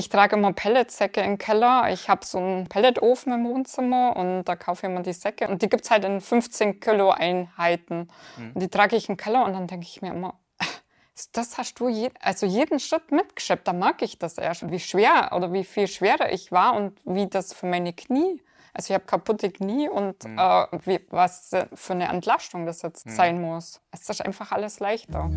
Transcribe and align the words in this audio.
Ich 0.00 0.08
trage 0.08 0.34
immer 0.34 0.54
Pelletsäcke 0.54 1.20
im 1.20 1.36
Keller. 1.36 1.92
Ich 1.92 2.08
habe 2.08 2.24
so 2.24 2.38
einen 2.38 2.68
Pelletofen 2.68 3.34
im 3.34 3.44
Wohnzimmer 3.44 4.16
und 4.16 4.44
da 4.44 4.56
kaufe 4.56 4.86
ich 4.86 4.90
immer 4.90 5.02
die 5.02 5.12
Säcke. 5.12 5.46
Und 5.46 5.60
die 5.60 5.68
gibt 5.68 5.84
es 5.84 5.90
halt 5.90 6.06
in 6.06 6.22
15 6.22 6.80
Kilo 6.80 7.10
Einheiten. 7.10 8.08
Mhm. 8.38 8.52
Und 8.54 8.62
die 8.62 8.68
trage 8.68 8.96
ich 8.96 9.10
im 9.10 9.18
Keller 9.18 9.44
und 9.44 9.52
dann 9.52 9.66
denke 9.66 9.84
ich 9.84 10.00
mir 10.00 10.14
immer, 10.14 10.40
das 11.34 11.58
hast 11.58 11.74
du 11.80 11.90
je, 11.90 12.08
also 12.18 12.46
jeden 12.46 12.80
Schritt 12.80 13.12
mitgeschleppt. 13.12 13.68
Da 13.68 13.74
mag 13.74 14.00
ich 14.00 14.18
das 14.18 14.38
erst, 14.38 14.70
wie 14.70 14.80
schwer 14.80 15.32
oder 15.36 15.52
wie 15.52 15.64
viel 15.64 15.86
schwerer 15.86 16.32
ich 16.32 16.50
war 16.50 16.76
und 16.76 16.98
wie 17.04 17.26
das 17.26 17.52
für 17.52 17.66
meine 17.66 17.92
Knie. 17.92 18.42
Also 18.72 18.92
ich 18.92 18.94
habe 18.94 19.04
kaputte 19.04 19.50
Knie 19.50 19.90
und 19.90 20.24
mhm. 20.24 20.38
äh, 20.38 20.66
wie, 20.86 21.00
was 21.10 21.50
für 21.74 21.92
eine 21.92 22.08
Entlastung 22.08 22.64
das 22.64 22.80
jetzt 22.80 23.04
mhm. 23.04 23.10
sein 23.10 23.42
muss. 23.42 23.82
Es 23.90 24.08
ist 24.08 24.24
einfach 24.24 24.50
alles 24.50 24.80
leichter. 24.80 25.28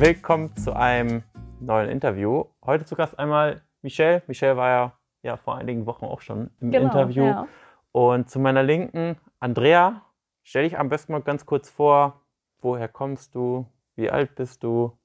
Willkommen 0.00 0.54
zu 0.54 0.76
einem 0.76 1.24
neuen 1.58 1.90
Interview. 1.90 2.44
Heute 2.64 2.84
zu 2.84 2.94
Gast 2.94 3.18
einmal 3.18 3.62
Michelle. 3.82 4.22
Michelle 4.28 4.56
war 4.56 4.68
ja, 4.68 4.92
ja 5.22 5.36
vor 5.36 5.56
einigen 5.56 5.86
Wochen 5.86 6.04
auch 6.04 6.20
schon 6.20 6.52
im 6.60 6.70
genau, 6.70 6.84
Interview. 6.84 7.24
Ja. 7.24 7.48
Und 7.90 8.30
zu 8.30 8.38
meiner 8.38 8.62
Linken 8.62 9.16
Andrea. 9.40 10.02
Stell 10.44 10.62
dich 10.62 10.78
am 10.78 10.88
besten 10.88 11.10
mal 11.10 11.22
ganz 11.22 11.46
kurz 11.46 11.68
vor. 11.68 12.20
Woher 12.60 12.86
kommst 12.86 13.34
du? 13.34 13.66
Wie 13.96 14.08
alt 14.08 14.36
bist 14.36 14.62
du? 14.62 14.96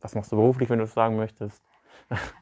Was 0.00 0.14
machst 0.14 0.32
du 0.32 0.36
beruflich, 0.36 0.70
wenn 0.70 0.78
du 0.78 0.84
es 0.84 0.94
sagen 0.94 1.16
möchtest? 1.16 1.62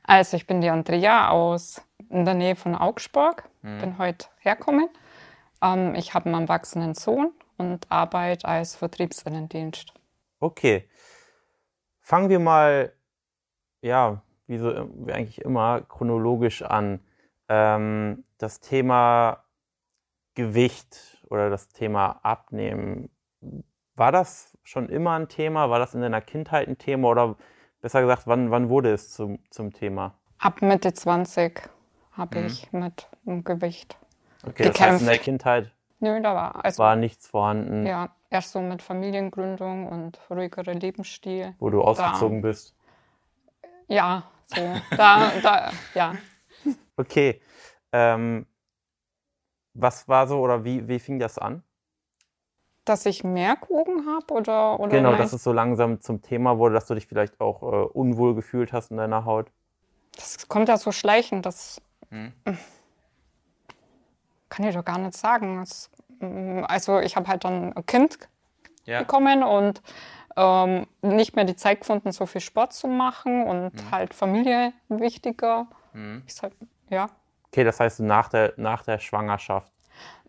Also 0.05 0.37
ich 0.37 0.47
bin 0.47 0.61
die 0.61 0.71
Andrea 0.71 1.31
aus 1.31 1.85
in 2.11 2.25
der 2.25 2.35
Nähe 2.35 2.55
von 2.55 2.77
Augsburg. 2.77 3.51
Hm. 3.63 3.79
Bin 3.81 3.99
heute 3.99 4.29
hergekommen. 4.39 4.89
Ähm, 5.61 5.97
ich 5.97 6.15
habe 6.15 6.27
einen 6.27 6.43
erwachsenen 6.43 6.95
Sohn 6.95 7.33
und 7.57 7.91
arbeite 7.91 8.47
als 8.47 8.77
Vertriebsinnendienst. 8.77 9.93
Okay. 10.39 10.89
Fangen 12.11 12.29
wir 12.29 12.41
mal, 12.41 12.93
ja, 13.83 14.21
wie 14.49 14.59
so 14.59 14.91
wie 15.07 15.13
eigentlich 15.13 15.43
immer, 15.43 15.83
chronologisch 15.83 16.63
an. 16.63 16.99
Ähm, 17.49 18.25
das 18.37 18.59
Thema 18.59 19.45
Gewicht 20.35 21.25
oder 21.31 21.51
das 21.51 21.69
Thema 21.69 22.19
Abnehmen, 22.25 23.11
war 23.95 24.11
das 24.11 24.59
schon 24.65 24.89
immer 24.89 25.13
ein 25.13 25.29
Thema? 25.29 25.71
War 25.71 25.79
das 25.79 25.95
in 25.95 26.01
deiner 26.01 26.21
Kindheit 26.21 26.67
ein 26.67 26.79
Thema 26.79 27.11
oder 27.11 27.37
besser 27.81 28.01
gesagt, 28.01 28.27
wann, 28.27 28.51
wann 28.51 28.71
wurde 28.71 28.93
es 28.93 29.13
zum, 29.13 29.39
zum 29.51 29.73
Thema? 29.73 30.15
Ab 30.39 30.63
Mitte 30.63 30.93
20 30.93 31.63
habe 32.11 32.41
mhm. 32.41 32.47
ich 32.47 32.73
mit 32.73 33.09
dem 33.25 33.45
Gewicht. 33.45 33.97
Okay, 34.43 34.65
gekämpft. 34.65 34.81
das 34.81 34.87
heißt 34.89 35.01
in 35.03 35.07
der 35.07 35.19
Kindheit 35.19 35.71
Nö, 36.01 36.21
da 36.21 36.35
war, 36.35 36.65
also, 36.65 36.83
war 36.83 36.97
nichts 36.97 37.29
vorhanden. 37.29 37.87
Ja, 37.87 38.09
erst 38.31 38.53
so 38.53 38.61
mit 38.61 38.81
Familiengründung 38.81 39.87
und 39.89 40.19
ruhigere 40.31 40.73
Lebensstil. 40.73 41.55
Wo 41.59 41.69
du 41.69 41.83
ausgezogen 41.83 42.41
da, 42.41 42.49
bist. 42.49 42.75
Ja, 43.89 44.31
so. 44.45 44.61
da, 44.97 45.33
da, 45.43 45.71
ja. 45.95 46.15
Okay. 46.97 47.41
Ähm, 47.93 48.47
was 49.73 50.07
war 50.07 50.27
so 50.27 50.39
oder 50.41 50.65
wie, 50.65 50.87
wie 50.87 50.99
fing 50.99 51.19
das 51.19 51.39
an? 51.39 51.63
Dass 52.85 53.07
ich 53.07 53.25
mehr 53.25 53.57
Kuchen 53.57 54.07
habe 54.07 54.35
oder, 54.35 54.79
oder? 54.79 54.91
Genau, 54.91 55.17
dass 55.17 55.33
es 55.33 55.43
so 55.43 55.53
langsam 55.53 56.01
zum 56.01 56.21
Thema 56.21 56.59
wurde, 56.59 56.75
dass 56.75 56.87
du 56.87 56.95
dich 56.95 57.07
vielleicht 57.07 57.41
auch 57.41 57.63
äh, 57.63 57.87
unwohl 57.87 58.35
gefühlt 58.35 58.75
hast 58.75 58.91
in 58.91 58.99
deiner 58.99 59.25
Haut. 59.25 59.51
Das 60.15 60.47
kommt 60.49 60.69
ja 60.69 60.77
so 60.77 60.93
schleichend, 60.93 61.47
das 61.47 61.81
hm. 62.11 62.33
kann 64.51 64.67
ich 64.67 64.75
doch 64.75 64.85
gar 64.85 64.99
nicht 64.99 65.17
sagen. 65.17 65.59
Das 65.61 65.91
also 66.21 67.01
ich 67.01 67.17
habe 67.17 67.29
halt 67.29 67.45
dann 67.45 67.73
ein 67.73 67.87
Kind 67.87 68.19
ja. 68.85 69.01
bekommen 69.01 69.43
und 69.43 69.83
ähm, 70.37 70.87
nicht 71.03 71.37
mehr 71.37 71.45
die 71.45 71.57
Zeit 71.57 71.81
gefunden, 71.81 72.13
so 72.13 72.27
viel 72.27 72.41
Sport 72.41 72.73
zu 72.73 72.89
machen 72.89 73.47
und 73.47 73.75
mhm. 73.75 73.91
halt 73.91 74.15
Familie 74.15 74.73
wichtiger. 74.89 75.67
Mhm. 75.93 76.23
Ich 76.27 76.35
sag, 76.35 76.53
ja. 76.89 77.09
Okay, 77.49 77.65
das 77.65 77.81
heißt 77.81 78.01
nach 78.01 78.29
der, 78.29 78.55
nach 78.57 78.83
der 78.83 78.99
Schwangerschaft. 78.99 79.73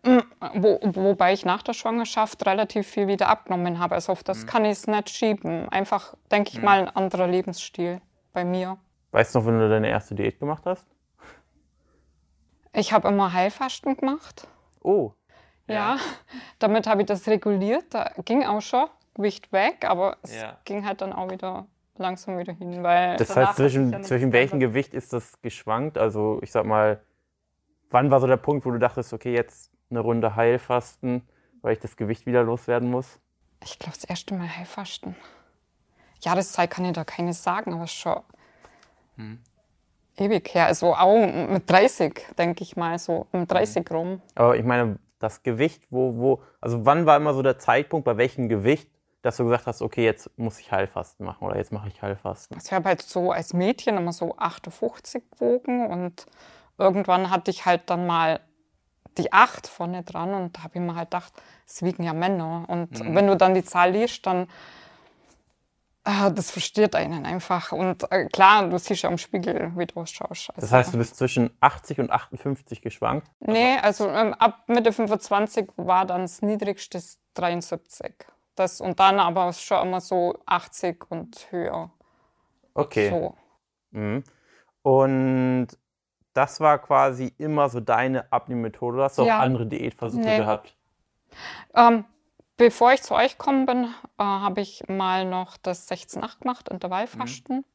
Mm, 0.04 0.20
wo, 0.56 0.80
wobei 0.82 1.34
ich 1.34 1.46
nach 1.46 1.62
der 1.62 1.74
Schwangerschaft 1.74 2.46
relativ 2.48 2.88
viel 2.88 3.08
wieder 3.08 3.30
abgenommen 3.30 3.78
habe. 3.78 3.96
Also 3.96 4.12
auf 4.12 4.24
das 4.24 4.44
mhm. 4.44 4.48
kann 4.48 4.66
ich 4.66 4.72
es 4.72 4.88
nicht 4.88 5.10
schieben. 5.10 5.70
Einfach, 5.70 6.16
denke 6.32 6.52
ich 6.52 6.58
mhm. 6.58 6.66
mal, 6.66 6.80
ein 6.80 6.90
anderer 6.90 7.28
Lebensstil 7.28 8.02
bei 8.34 8.44
mir. 8.44 8.78
Weißt 9.12 9.36
du 9.36 9.40
noch, 9.40 9.46
wenn 9.46 9.60
du 9.60 9.70
deine 9.70 9.90
erste 9.90 10.16
Diät 10.16 10.40
gemacht 10.40 10.64
hast? 10.66 10.88
Ich 12.74 12.94
habe 12.94 13.10
immer 13.10 13.34
Heilfasten 13.34 13.98
gemacht. 13.98 14.48
Oh, 14.82 15.12
ja, 15.72 15.98
damit 16.60 16.88
habe 16.88 17.02
ich 17.02 17.08
das 17.08 17.28
reguliert. 17.28 17.86
Da 17.94 18.12
ging 18.26 18.44
auch 18.46 18.62
schon 18.62 18.88
Gewicht 19.14 19.52
weg, 19.52 19.86
aber 19.88 20.18
es 20.24 20.36
ja. 20.36 20.58
ging 20.66 20.86
halt 20.86 21.02
dann 21.02 21.14
auch 21.14 21.30
wieder 21.30 21.68
langsam 21.98 22.38
wieder 22.38 22.54
hin. 22.54 22.84
Weil 22.84 23.18
das 23.18 23.36
heißt, 23.36 23.56
zwischen, 23.56 23.92
ja 23.92 24.02
zwischen 24.02 24.34
welchem 24.34 24.60
Gewicht 24.60 24.94
ist 24.94 25.14
das 25.14 25.42
geschwankt? 25.42 25.98
Also 25.98 26.40
ich 26.42 26.52
sag 26.52 26.66
mal, 26.66 27.02
wann 27.90 28.12
war 28.12 28.20
so 28.20 28.28
der 28.28 28.38
Punkt, 28.38 28.66
wo 28.66 28.72
du 28.72 28.80
dachtest, 28.80 29.14
okay, 29.14 29.34
jetzt 29.34 29.72
eine 29.90 30.00
Runde 30.00 30.36
Heilfasten, 30.36 31.22
weil 31.62 31.74
ich 31.74 31.80
das 31.80 31.96
Gewicht 31.96 32.26
wieder 32.26 32.44
loswerden 32.44 32.90
muss? 32.90 33.20
Ich 33.64 33.78
glaube, 33.78 33.96
das 33.96 34.06
erste 34.06 34.34
Mal 34.34 34.48
Heilfasten. 34.48 35.16
Jahreszeit 36.22 36.70
kann 36.70 36.86
ich 36.86 36.94
da 36.94 37.04
keine 37.04 37.34
sagen, 37.34 37.74
aber 37.74 37.88
schon 37.88 38.22
hm. 39.16 39.40
ewig 40.18 40.54
her. 40.54 40.68
Also 40.68 40.96
auch 40.96 41.48
mit 41.48 41.70
30, 41.70 42.36
denke 42.38 42.64
ich 42.64 42.76
mal, 42.76 42.98
so 42.98 43.28
mit 43.32 43.52
30 43.52 43.88
hm. 43.88 43.96
rum. 43.96 44.22
Aber 44.36 44.56
ich 44.56 44.64
meine, 44.64 44.98
das 45.22 45.44
Gewicht, 45.44 45.84
wo, 45.90 46.18
wo, 46.18 46.42
also 46.60 46.86
wann 46.86 47.06
war 47.06 47.18
immer 47.18 47.34
so 47.34 47.42
der 47.42 47.60
Zeitpunkt, 47.60 48.06
bei 48.06 48.18
welchem 48.18 48.50
Gewicht, 48.50 48.90
dass 49.22 49.38
du 49.38 49.44
gesagt 49.44 49.68
hast, 49.68 49.82
okay, 49.82 50.04
jetzt 50.04 50.30
muss 50.38 50.60
ich 50.60 50.72
Heilfasten 50.72 51.26
machen 51.26 51.46
oder 51.46 51.58
jetzt 51.58 51.72
mache 51.72 51.88
ich 51.88 52.02
Heilfasten? 52.02 52.56
Also 52.56 52.68
ich 52.68 52.74
habe 52.74 52.90
halt 52.90 53.02
so 53.02 53.32
als 53.32 53.54
Mädchen 53.54 53.98
immer 53.98 54.14
so 54.14 54.36
58 54.38 55.24
gewogen 55.32 55.88
und 55.88 56.26
irgendwann 56.78 57.30
hatte 57.30 57.52
ich 57.52 57.66
halt 57.66 57.90
dann 57.90 58.08
mal 58.08 58.40
die 59.18 59.32
8 59.32 59.68
vorne 59.68 60.04
dran 60.04 60.34
und 60.34 60.58
da 60.58 60.64
habe 60.64 60.76
ich 60.76 60.82
mir 60.82 60.96
halt 60.96 61.12
gedacht, 61.12 61.34
es 61.68 61.84
wiegen 61.84 62.04
ja 62.04 62.14
Männer. 62.14 62.66
Und 62.68 63.00
mhm. 63.00 63.16
wenn 63.16 63.28
du 63.28 63.36
dann 63.38 63.54
die 63.54 63.64
Zahl 63.64 63.92
liest, 63.92 64.26
dann 64.26 64.48
das 66.04 66.50
versteht 66.50 66.96
einen 66.96 67.26
einfach. 67.26 67.72
Und 67.72 68.12
äh, 68.12 68.26
klar, 68.26 68.68
du 68.68 68.78
siehst 68.78 69.04
ja 69.04 69.10
am 69.10 69.18
Spiegel, 69.18 69.72
wie 69.76 69.86
du 69.86 70.00
ausschaust. 70.00 70.50
Also, 70.50 70.62
das 70.62 70.72
heißt, 70.72 70.94
du 70.94 70.98
bist 70.98 71.16
zwischen 71.16 71.52
80 71.60 72.00
und 72.00 72.12
58 72.12 72.82
geschwankt? 72.82 73.28
Nee, 73.40 73.78
also 73.82 74.10
ähm, 74.10 74.34
ab 74.34 74.64
Mitte 74.68 74.92
25 74.94 75.70
war 75.78 76.06
dann 76.06 76.22
das 76.22 76.42
niedrigste 76.42 77.02
73. 77.36 78.16
Das, 78.56 78.82
und 78.82 79.00
dann 79.00 79.20
aber 79.20 79.54
schon 79.54 79.88
immer 79.88 80.02
so 80.02 80.38
80 80.46 81.10
und 81.10 81.48
höher. 81.52 81.92
Okay. 82.74 83.10
So. 83.10 83.36
Mhm. 83.92 84.24
Und 84.82 85.68
das 86.34 86.60
war 86.60 86.80
quasi 86.80 87.34
immer 87.38 87.70
so 87.70 87.80
deine 87.80 88.32
Abnehmmethode. 88.32 88.98
Du 88.98 89.04
hast 89.04 89.18
du 89.18 89.24
ja. 89.24 89.38
auch 89.38 89.42
andere 89.42 89.68
Diätversuche 89.68 90.24
nee. 90.24 90.38
gehabt? 90.38 90.76
Ähm, 91.76 92.06
Bevor 92.62 92.94
ich 92.94 93.02
zu 93.02 93.16
euch 93.16 93.40
gekommen 93.40 93.66
bin, 93.66 93.86
äh, 93.86 93.88
habe 94.24 94.62
ich 94.62 94.84
mal 94.88 95.26
noch 95.26 95.58
das 95.58 95.90
16-8 95.90 96.42
gemacht, 96.42 96.70
Intervallfasten. 96.70 97.56
Mhm. 97.58 97.66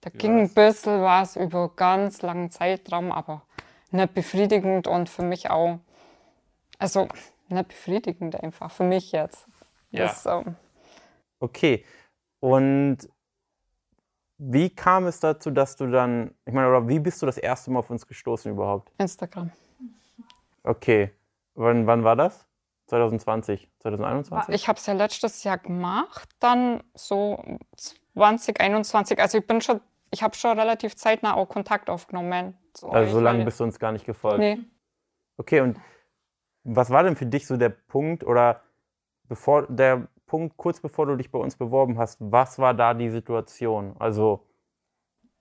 Da 0.00 0.12
Wie 0.12 0.18
ging 0.18 0.38
ein 0.38 0.54
bisschen 0.54 1.02
was 1.02 1.34
über 1.34 1.74
ganz 1.74 2.22
langen 2.22 2.48
Zeitraum, 2.52 3.10
aber 3.10 3.42
nicht 3.90 4.14
befriedigend 4.14 4.86
und 4.86 5.08
für 5.08 5.24
mich 5.24 5.50
auch, 5.50 5.80
also 6.78 7.08
nicht 7.48 7.66
befriedigend 7.66 8.40
einfach, 8.40 8.70
für 8.70 8.84
mich 8.84 9.10
jetzt. 9.10 9.48
Ja. 9.90 10.04
Das, 10.04 10.24
ähm, 10.24 10.54
okay. 11.40 11.84
Und 12.38 12.98
wie 14.36 14.70
kam 14.70 15.08
es 15.08 15.18
dazu, 15.18 15.50
dass 15.50 15.74
du 15.74 15.88
dann, 15.88 16.32
ich 16.44 16.54
meine, 16.54 16.68
oder 16.68 16.86
wie 16.86 17.00
bist 17.00 17.20
du 17.22 17.26
das 17.26 17.38
erste 17.38 17.72
Mal 17.72 17.80
auf 17.80 17.90
uns 17.90 18.06
gestoßen 18.06 18.52
überhaupt? 18.52 18.92
Instagram. 18.98 19.50
Okay. 20.62 21.10
Wann, 21.54 21.88
wann 21.88 22.04
war 22.04 22.14
das? 22.14 22.47
2020, 22.88 23.68
2021? 23.80 24.54
Ich 24.54 24.68
habe 24.68 24.78
es 24.78 24.86
ja 24.86 24.94
letztes 24.94 25.44
Jahr 25.44 25.58
gemacht, 25.58 26.28
dann 26.40 26.82
so 26.94 27.42
2021. 28.14 29.20
Also 29.20 29.38
ich 29.38 29.46
bin 29.46 29.60
schon, 29.60 29.80
ich 30.10 30.22
habe 30.22 30.34
schon 30.34 30.58
relativ 30.58 30.96
zeitnah 30.96 31.34
auch 31.34 31.48
Kontakt 31.48 31.90
aufgenommen. 31.90 32.56
So, 32.74 32.88
also 32.88 33.12
so 33.12 33.20
lange 33.20 33.44
bist 33.44 33.60
du 33.60 33.64
uns 33.64 33.78
gar 33.78 33.92
nicht 33.92 34.06
gefolgt? 34.06 34.38
Nee. 34.38 34.58
Okay, 35.36 35.60
und 35.60 35.78
was 36.64 36.90
war 36.90 37.02
denn 37.02 37.16
für 37.16 37.26
dich 37.26 37.46
so 37.46 37.56
der 37.56 37.70
Punkt 37.70 38.24
oder 38.24 38.62
bevor 39.28 39.66
der 39.66 40.08
Punkt, 40.26 40.56
kurz 40.56 40.80
bevor 40.80 41.06
du 41.06 41.16
dich 41.16 41.30
bei 41.30 41.38
uns 41.38 41.56
beworben 41.56 41.98
hast, 41.98 42.18
was 42.20 42.58
war 42.58 42.74
da 42.74 42.94
die 42.94 43.10
Situation? 43.10 43.94
Also 43.98 44.47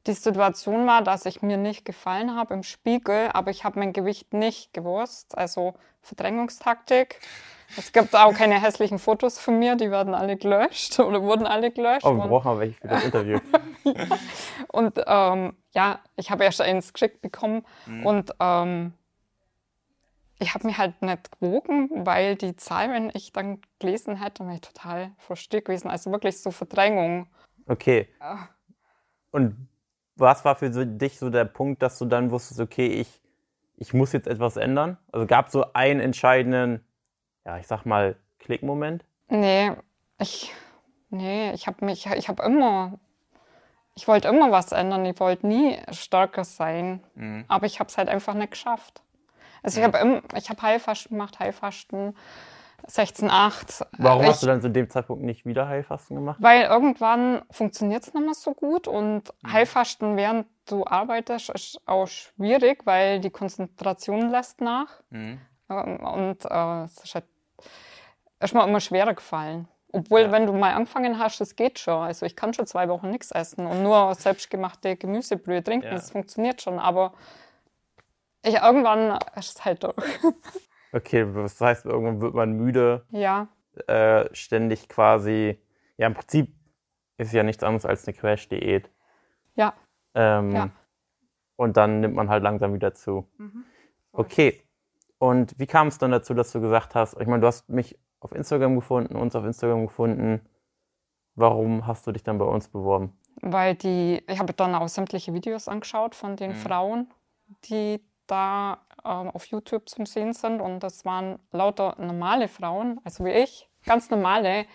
die 0.07 0.13
Situation 0.13 0.87
war, 0.87 1.03
dass 1.03 1.25
ich 1.25 1.41
mir 1.41 1.57
nicht 1.57 1.85
gefallen 1.85 2.35
habe 2.35 2.53
im 2.53 2.63
Spiegel, 2.63 3.29
aber 3.33 3.51
ich 3.51 3.63
habe 3.63 3.79
mein 3.79 3.93
Gewicht 3.93 4.33
nicht 4.33 4.73
gewusst. 4.73 5.37
Also 5.37 5.73
Verdrängungstaktik. 6.01 7.19
Es 7.75 7.91
gibt 7.91 8.15
auch 8.15 8.33
keine 8.33 8.61
hässlichen 8.61 8.97
Fotos 8.97 9.39
von 9.39 9.59
mir, 9.59 9.75
die 9.75 9.91
werden 9.91 10.13
alle 10.13 10.37
gelöscht 10.37 10.99
oder 11.01 11.21
wurden 11.21 11.45
alle 11.45 11.71
gelöscht. 11.71 12.05
Oh, 12.05 12.15
wir 12.15 12.27
brauchen 12.27 12.47
aber 12.47 12.59
welche 12.61 12.79
für 12.79 12.87
das 12.87 13.03
Interview. 13.03 13.39
ja. 13.83 13.93
Und 14.69 15.01
ähm, 15.05 15.53
ja, 15.73 15.99
ich 16.15 16.31
habe 16.31 16.45
erst 16.45 16.61
eins 16.61 16.93
geschickt 16.93 17.21
bekommen 17.21 17.65
mhm. 17.85 18.05
und 18.05 18.31
ähm, 18.39 18.93
ich 20.39 20.53
habe 20.53 20.67
mich 20.67 20.77
halt 20.77 21.01
nicht 21.01 21.31
gewogen, 21.39 21.89
weil 22.05 22.35
die 22.35 22.55
Zahl, 22.55 22.91
wenn 22.91 23.11
ich 23.13 23.33
dann 23.33 23.59
gelesen 23.79 24.15
hätte, 24.15 24.45
wäre 24.45 24.55
ich 24.55 24.61
total 24.61 25.11
versteckt 25.17 25.65
gewesen. 25.65 25.89
Also 25.89 26.11
wirklich 26.11 26.39
so 26.41 26.51
Verdrängung. 26.51 27.27
Okay. 27.65 28.07
Ja. 28.19 28.49
Und 29.31 29.67
was 30.19 30.45
war 30.45 30.55
für 30.55 30.69
dich 30.69 31.19
so 31.19 31.29
der 31.29 31.45
Punkt, 31.45 31.81
dass 31.81 31.97
du 31.97 32.05
dann 32.05 32.31
wusstest, 32.31 32.59
okay, 32.59 32.87
ich, 32.87 33.21
ich 33.75 33.93
muss 33.93 34.13
jetzt 34.13 34.27
etwas 34.27 34.57
ändern? 34.57 34.97
Also 35.11 35.25
gab 35.27 35.47
es 35.47 35.53
so 35.53 35.73
einen 35.73 35.99
entscheidenden, 35.99 36.83
ja, 37.45 37.57
ich 37.57 37.67
sag 37.67 37.85
mal, 37.85 38.15
Klickmoment? 38.39 39.05
Nee, 39.29 39.71
ich, 40.19 40.53
nee, 41.09 41.51
ich 41.51 41.67
habe 41.67 41.85
mich, 41.85 42.05
ich 42.05 42.29
habe 42.29 42.43
immer, 42.43 42.99
ich 43.95 44.07
wollte 44.07 44.27
immer 44.27 44.51
was 44.51 44.71
ändern. 44.71 45.05
Ich 45.05 45.19
wollte 45.19 45.47
nie 45.47 45.77
stärker 45.91 46.43
sein. 46.43 47.03
Mhm. 47.15 47.45
Aber 47.47 47.65
ich 47.65 47.79
habe 47.79 47.89
es 47.89 47.97
halt 47.97 48.09
einfach 48.09 48.35
nicht 48.35 48.51
geschafft. 48.51 49.01
Also 49.63 49.79
ich 49.79 49.85
habe 49.85 50.21
ich 50.35 50.49
hab 50.49 50.61
Heilfasten 50.61 51.17
gemacht, 51.17 51.39
Heilfasten 51.39 52.15
16,8. 52.85 53.85
Warum 53.97 54.23
ich, 54.23 54.29
hast 54.29 54.43
du 54.43 54.47
dann 54.47 54.61
zu 54.61 54.69
dem 54.69 54.89
Zeitpunkt 54.89 55.23
nicht 55.23 55.45
wieder 55.45 55.67
Heilfasten 55.67 56.15
gemacht? 56.15 56.37
Weil 56.39 56.63
irgendwann 56.63 57.41
funktioniert 57.51 58.03
es 58.03 58.13
nicht 58.13 58.23
mehr 58.23 58.33
so 58.33 58.53
gut 58.53 58.87
und 58.87 59.23
mhm. 59.43 59.51
Heilfasten, 59.51 60.15
während 60.15 60.47
du 60.65 60.85
arbeitest, 60.85 61.49
ist 61.49 61.81
auch 61.85 62.07
schwierig, 62.07 62.85
weil 62.85 63.19
die 63.19 63.29
Konzentration 63.29 64.29
lässt 64.29 64.61
nach. 64.61 65.01
Mhm. 65.09 65.39
Ähm, 65.69 65.97
und 65.97 66.45
äh, 66.45 66.83
es 66.83 67.03
ist 67.03 67.15
halt 67.15 67.25
erstmal 68.39 68.67
immer 68.67 68.79
schwerer 68.79 69.13
gefallen. 69.13 69.67
Obwohl, 69.91 70.21
ja. 70.21 70.31
wenn 70.31 70.45
du 70.45 70.53
mal 70.53 70.73
angefangen 70.73 71.17
hast, 71.17 71.39
das 71.41 71.55
geht 71.55 71.79
schon. 71.79 72.03
Also 72.03 72.25
ich 72.25 72.35
kann 72.35 72.53
schon 72.53 72.67
zwei 72.67 72.89
Wochen 72.89 73.09
nichts 73.09 73.31
essen 73.31 73.65
und 73.65 73.83
nur 73.83 74.13
selbstgemachte 74.15 74.95
Gemüsebrühe 74.97 75.63
trinken. 75.63 75.87
Ja. 75.87 75.93
Das 75.93 76.11
funktioniert 76.11 76.61
schon. 76.61 76.79
Aber 76.79 77.13
ich, 78.43 78.55
irgendwann 78.55 79.17
ist 79.35 79.57
es 79.57 79.65
halt 79.65 79.83
durch. 79.83 79.95
Okay, 80.93 81.27
das 81.33 81.59
heißt, 81.59 81.85
irgendwann 81.85 82.21
wird 82.21 82.33
man 82.33 82.53
müde. 82.53 83.05
Ja. 83.09 83.47
Äh, 83.87 84.33
ständig 84.33 84.89
quasi. 84.89 85.59
Ja, 85.97 86.07
im 86.07 86.13
Prinzip 86.13 86.53
ist 87.17 87.33
ja 87.33 87.43
nichts 87.43 87.63
anderes 87.63 87.85
als 87.85 88.07
eine 88.07 88.15
Crash-Diät. 88.15 88.89
Ja. 89.55 89.73
Ähm, 90.13 90.51
ja. 90.51 90.69
Und 91.55 91.77
dann 91.77 91.99
nimmt 91.99 92.15
man 92.15 92.29
halt 92.29 92.43
langsam 92.43 92.73
wieder 92.73 92.93
zu. 92.93 93.27
Mhm. 93.37 93.65
Okay. 94.11 94.63
Und 95.19 95.57
wie 95.59 95.65
kam 95.65 95.87
es 95.87 95.97
dann 95.97 96.11
dazu, 96.11 96.33
dass 96.33 96.51
du 96.51 96.61
gesagt 96.61 96.95
hast, 96.95 97.19
ich 97.19 97.27
meine, 97.27 97.41
du 97.41 97.47
hast 97.47 97.69
mich 97.69 97.99
auf 98.19 98.31
Instagram 98.31 98.75
gefunden, 98.75 99.15
uns 99.15 99.35
auf 99.35 99.45
Instagram 99.45 99.87
gefunden. 99.87 100.41
Warum 101.35 101.85
hast 101.85 102.05
du 102.07 102.11
dich 102.11 102.23
dann 102.23 102.37
bei 102.37 102.45
uns 102.45 102.67
beworben? 102.67 103.17
Weil 103.41 103.75
die, 103.75 104.23
ich 104.27 104.39
habe 104.39 104.53
dann 104.53 104.73
auch 104.75 104.87
sämtliche 104.87 105.33
Videos 105.33 105.67
angeschaut 105.67 106.15
von 106.15 106.35
den 106.35 106.51
mhm. 106.51 106.55
Frauen, 106.55 107.13
die 107.65 108.01
da 108.25 108.85
ähm, 109.07 109.29
auf 109.29 109.45
YouTube 109.45 109.89
zum 109.89 110.05
Sehen 110.05 110.33
sind. 110.33 110.61
Und 110.61 110.81
das 110.81 111.05
waren 111.05 111.39
lauter 111.51 111.95
normale 111.97 112.47
Frauen, 112.47 112.99
also 113.03 113.25
wie 113.25 113.31
ich, 113.31 113.69
ganz 113.85 114.09
normale. 114.09 114.65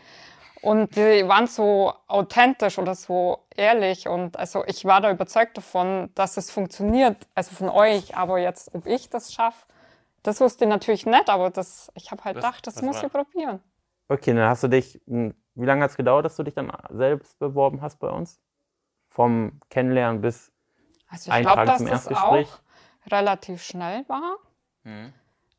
Und 0.63 0.95
die 0.95 1.27
waren 1.27 1.49
so 1.49 1.93
authentisch 2.07 2.79
oder 2.79 2.95
so 2.95 3.47
ehrlich. 3.57 4.07
Und 4.07 4.39
also 4.39 4.65
ich 4.67 4.85
war 4.85 5.01
da 5.01 5.11
überzeugt 5.11 5.57
davon, 5.57 6.11
dass 6.15 6.37
es 6.37 6.51
funktioniert, 6.51 7.27
also 7.35 7.55
von 7.55 7.69
euch. 7.69 8.17
Aber 8.17 8.39
jetzt, 8.39 8.73
ob 8.75 8.87
ich 8.87 9.11
das 9.11 9.33
schaffe, 9.33 9.67
das 10.23 10.41
wusste 10.41 10.65
ich 10.65 10.71
natürlich 10.71 11.05
nicht. 11.05 11.29
Aber 11.29 11.51
das, 11.51 11.91
ich 11.95 12.13
habe 12.13 12.23
halt 12.25 12.37
das, 12.37 12.45
gedacht, 12.45 12.67
das 12.67 12.81
muss 12.81 12.97
war... 12.97 13.05
ich 13.05 13.13
probieren. 13.13 13.61
Okay, 14.09 14.35
dann 14.35 14.49
hast 14.49 14.63
du 14.63 14.69
dich, 14.69 15.01
hm, 15.07 15.35
wie 15.55 15.67
lange 15.67 15.83
hat 15.83 15.91
es 15.91 15.97
gedauert, 15.97 16.25
dass 16.25 16.37
du 16.37 16.45
dich 16.45 16.55
dann 16.55 16.73
selbst 16.91 17.39
beworben 17.41 17.83
hast 17.83 17.99
bei 17.99 18.09
uns? 18.09 18.41
Vom 19.09 19.61
Kennenlernen 19.69 20.21
bis 20.21 20.53
also 21.09 21.29
ich 21.29 21.33
Eintragen 21.33 21.65
glaub, 21.65 21.79
zum 21.79 21.87
Erstgespräch? 21.89 22.49
Auch 22.49 22.62
relativ 23.11 23.63
schnell 23.63 24.05
war. 24.09 24.37
Mhm. 24.85 25.13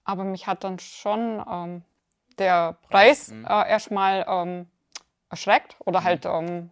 Aber 0.03 0.23
mich 0.23 0.47
hat 0.47 0.63
dann 0.63 0.79
schon 0.79 1.43
ähm, 1.49 1.83
der 2.37 2.77
Preis 2.89 3.29
mhm. 3.29 3.45
äh, 3.45 3.69
erstmal 3.69 4.25
ähm, 4.27 4.67
erschreckt 5.29 5.75
oder 5.79 6.01
mhm. 6.01 6.03
halt 6.03 6.25
ähm, 6.25 6.69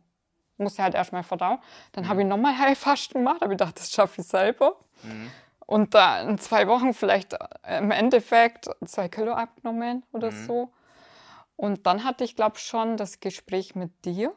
musste 0.57 0.83
halt 0.83 0.94
erstmal 0.94 1.23
verdauen. 1.23 1.59
Dann 1.94 2.07
habe 2.07 2.21
ich 2.21 2.25
mhm. 2.25 2.29
nochmal 2.29 2.57
Heilfasten 2.59 3.21
gemacht, 3.21 3.41
habe 3.41 3.53
ich 3.53 3.57
gedacht, 3.57 3.79
das 3.79 3.91
schaffe 3.91 4.21
ich 4.21 4.27
selber. 4.27 4.75
Mhm. 5.03 5.31
Und 5.65 5.94
da 5.94 6.21
in 6.21 6.38
zwei 6.38 6.68
Wochen 6.68 6.94
vielleicht 6.94 7.33
äh, 7.63 7.77
im 7.77 7.91
Endeffekt 7.91 8.69
zwei 8.85 9.07
Kilo 9.07 9.33
abgenommen 9.33 10.03
oder 10.12 10.31
mhm. 10.31 10.45
so. 10.45 10.73
Und 11.56 11.85
dann 11.85 12.03
hatte 12.03 12.23
ich, 12.23 12.35
glaube 12.35 12.57
schon 12.57 12.97
das 12.97 13.19
Gespräch 13.19 13.75
mit 13.75 14.03
dir. 14.03 14.33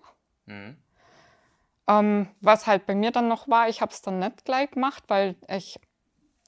Ähm, 1.86 2.28
was 2.40 2.66
halt 2.66 2.86
bei 2.86 2.94
mir 2.94 3.10
dann 3.10 3.28
noch 3.28 3.48
war, 3.48 3.68
ich 3.68 3.80
habe 3.80 3.92
es 3.92 4.02
dann 4.02 4.18
nicht 4.18 4.44
gleich 4.44 4.70
gemacht, 4.70 5.04
weil 5.08 5.36
ich 5.48 5.80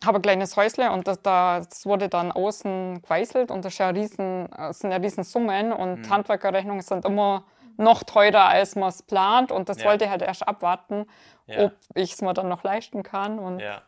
habe 0.05 0.19
ein 0.19 0.23
kleines 0.23 0.57
Häusle 0.57 0.91
und 0.93 1.09
das, 1.09 1.23
das 1.23 1.87
wurde 1.87 2.09
dann 2.09 2.33
außen 2.33 3.03
geweißelt 3.03 3.51
und 3.51 3.65
das, 3.65 3.73
ist 3.75 3.79
ja 3.79 3.89
riesen, 3.89 4.49
das 4.57 4.81
sind 4.81 4.91
ja 4.91 4.99
riesen 4.99 5.25
Summen 5.25 5.73
und 5.73 6.01
mhm. 6.01 6.11
Handwerkerrechnungen 6.11 6.83
sind 6.83 7.05
immer 7.05 7.45
noch 7.77 8.03
teurer, 8.03 8.47
als 8.49 8.77
man 8.77 8.89
es 8.89 9.03
plant 9.03 9.53
und 9.53 9.69
das 9.69 9.81
ja. 9.81 9.87
wollte 9.87 10.05
ich 10.05 10.11
halt 10.11 10.23
erst 10.23 10.47
abwarten, 10.47 11.07
ja. 11.47 11.65
ob 11.65 11.73
ich 11.95 12.13
es 12.13 12.23
mir 12.23 12.35
dann 12.35 12.49
noch 12.49 12.63
leisten 12.63 13.03
kann. 13.03 13.39
Und 13.39 13.61
ja. 13.61 13.83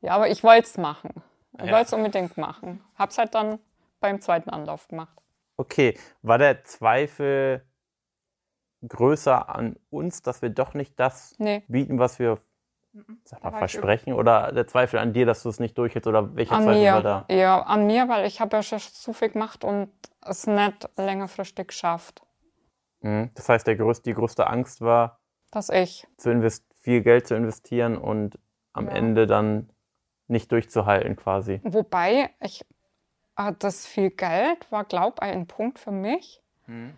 ja, 0.00 0.12
aber 0.12 0.28
ich 0.28 0.42
wollte 0.42 0.66
es 0.66 0.78
machen. 0.78 1.10
Ich 1.58 1.70
wollte 1.70 1.86
es 1.86 1.92
unbedingt 1.92 2.36
machen. 2.36 2.82
Habe 2.96 3.10
es 3.10 3.18
halt 3.18 3.34
dann 3.34 3.58
beim 4.00 4.20
zweiten 4.20 4.50
Anlauf 4.50 4.88
gemacht. 4.88 5.16
Okay, 5.56 5.96
war 6.22 6.38
der 6.38 6.64
Zweifel 6.64 7.64
größer 8.86 9.48
an 9.48 9.76
uns, 9.90 10.22
dass 10.22 10.42
wir 10.42 10.50
doch 10.50 10.74
nicht 10.74 10.98
das 10.98 11.34
nee. 11.38 11.62
bieten, 11.68 11.98
was 11.98 12.18
wir. 12.18 12.38
Sag 13.24 13.42
mal, 13.42 13.50
Versprechen 13.58 14.12
oder 14.12 14.52
der 14.52 14.66
Zweifel 14.66 14.98
an 14.98 15.12
dir, 15.12 15.26
dass 15.26 15.42
du 15.42 15.48
es 15.48 15.58
nicht 15.58 15.76
durchhältst 15.76 16.06
oder 16.06 16.36
welcher 16.36 16.54
an 16.54 16.64
Zweifel 16.64 16.80
mir. 16.80 16.92
war 16.92 17.02
da? 17.02 17.26
Ja, 17.28 17.62
an 17.62 17.86
mir, 17.86 18.08
weil 18.08 18.26
ich 18.26 18.40
habe 18.40 18.56
ja 18.56 18.62
schon 18.62 18.78
zu 18.78 19.12
viel 19.12 19.30
gemacht 19.30 19.64
und 19.64 19.90
es 20.20 20.46
nicht 20.46 20.88
längerfristig 20.96 21.68
geschafft. 21.68 22.22
Mhm. 23.00 23.30
Das 23.34 23.48
heißt, 23.48 23.66
der 23.66 23.76
größte, 23.76 24.10
die 24.10 24.14
größte 24.14 24.46
Angst 24.46 24.80
war, 24.80 25.18
dass 25.50 25.70
ich 25.70 26.06
zu 26.16 26.50
viel 26.80 27.02
Geld 27.02 27.26
zu 27.26 27.34
investieren 27.34 27.96
und 27.96 28.38
am 28.72 28.86
ja. 28.86 28.92
Ende 28.92 29.26
dann 29.26 29.70
nicht 30.26 30.52
durchzuhalten 30.52 31.16
quasi. 31.16 31.60
Wobei 31.64 32.30
ich 32.40 32.64
äh, 33.36 33.52
das 33.58 33.86
viel 33.86 34.10
Geld 34.10 34.70
war, 34.70 34.84
glaube 34.84 35.16
ich, 35.22 35.32
ein 35.32 35.46
Punkt 35.46 35.78
für 35.78 35.90
mich, 35.90 36.42
mhm. 36.66 36.94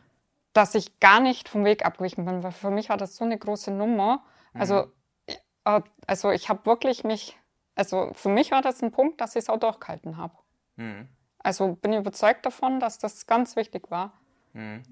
dass 0.53 0.75
ich 0.75 1.01
gar 1.01 1.21
nicht 1.21 1.49
vom 1.49 1.65
Weg 1.65 1.85
abgewichen 1.85 2.25
bin, 2.25 2.43
weil 2.43 2.53
für 2.53 2.71
mich 2.71 2.89
war 2.89 2.97
das 2.97 3.17
so 3.17 3.25
eine 3.25 3.39
große 3.39 3.71
Nummer. 3.71 4.25
Also 4.55 4.87
mhm. 4.87 4.93
Also 6.07 6.31
ich 6.31 6.49
habe 6.49 6.65
wirklich 6.67 7.05
mich, 7.05 7.37
also 7.75 8.13
für 8.15 8.29
mich 8.29 8.51
war 8.53 8.63
das 8.63 8.83
ein 8.83 8.93
Punkt, 8.93 9.21
dass 9.21 9.35
ich 9.37 9.45
es 9.45 9.49
auch 9.49 9.59
durchgehalten 9.59 10.17
habe. 10.17 10.35
Mhm. 10.77 11.09
Also 11.39 11.75
bin 11.75 11.93
ich 11.93 11.99
überzeugt 11.99 12.47
davon, 12.47 12.81
dass 12.81 12.99
das 12.99 13.27
ganz 13.27 13.57
wichtig 13.57 13.91
war. 13.91 14.13
Mhm. 14.53 14.83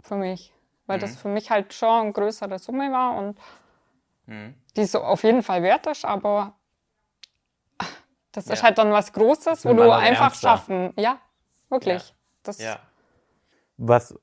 Für 0.00 0.16
mich. 0.16 0.52
Weil 0.86 0.98
mhm. 0.98 1.02
das 1.02 1.16
für 1.16 1.28
mich 1.28 1.50
halt 1.50 1.72
schon 1.72 2.02
eine 2.02 2.12
größere 2.12 2.58
Summe 2.58 2.90
war 2.92 3.16
und 3.16 3.38
mhm. 4.26 4.54
die 4.76 4.84
so 4.84 5.00
auf 5.00 5.22
jeden 5.22 5.42
Fall 5.42 5.62
wert 5.62 5.86
ist, 5.86 6.04
aber 6.04 6.54
das 8.32 8.46
ja. 8.46 8.54
ist 8.54 8.62
halt 8.64 8.78
dann 8.78 8.90
was 8.90 9.12
Großes, 9.12 9.64
wo 9.64 9.74
du 9.74 9.92
einfach 9.92 10.24
ernster. 10.24 10.48
schaffen. 10.48 10.92
Ja, 10.96 11.20
wirklich. 11.68 12.08
Ja. 12.08 12.14
Das 12.42 12.58
ja. 12.58 12.78
Was, 13.76 14.14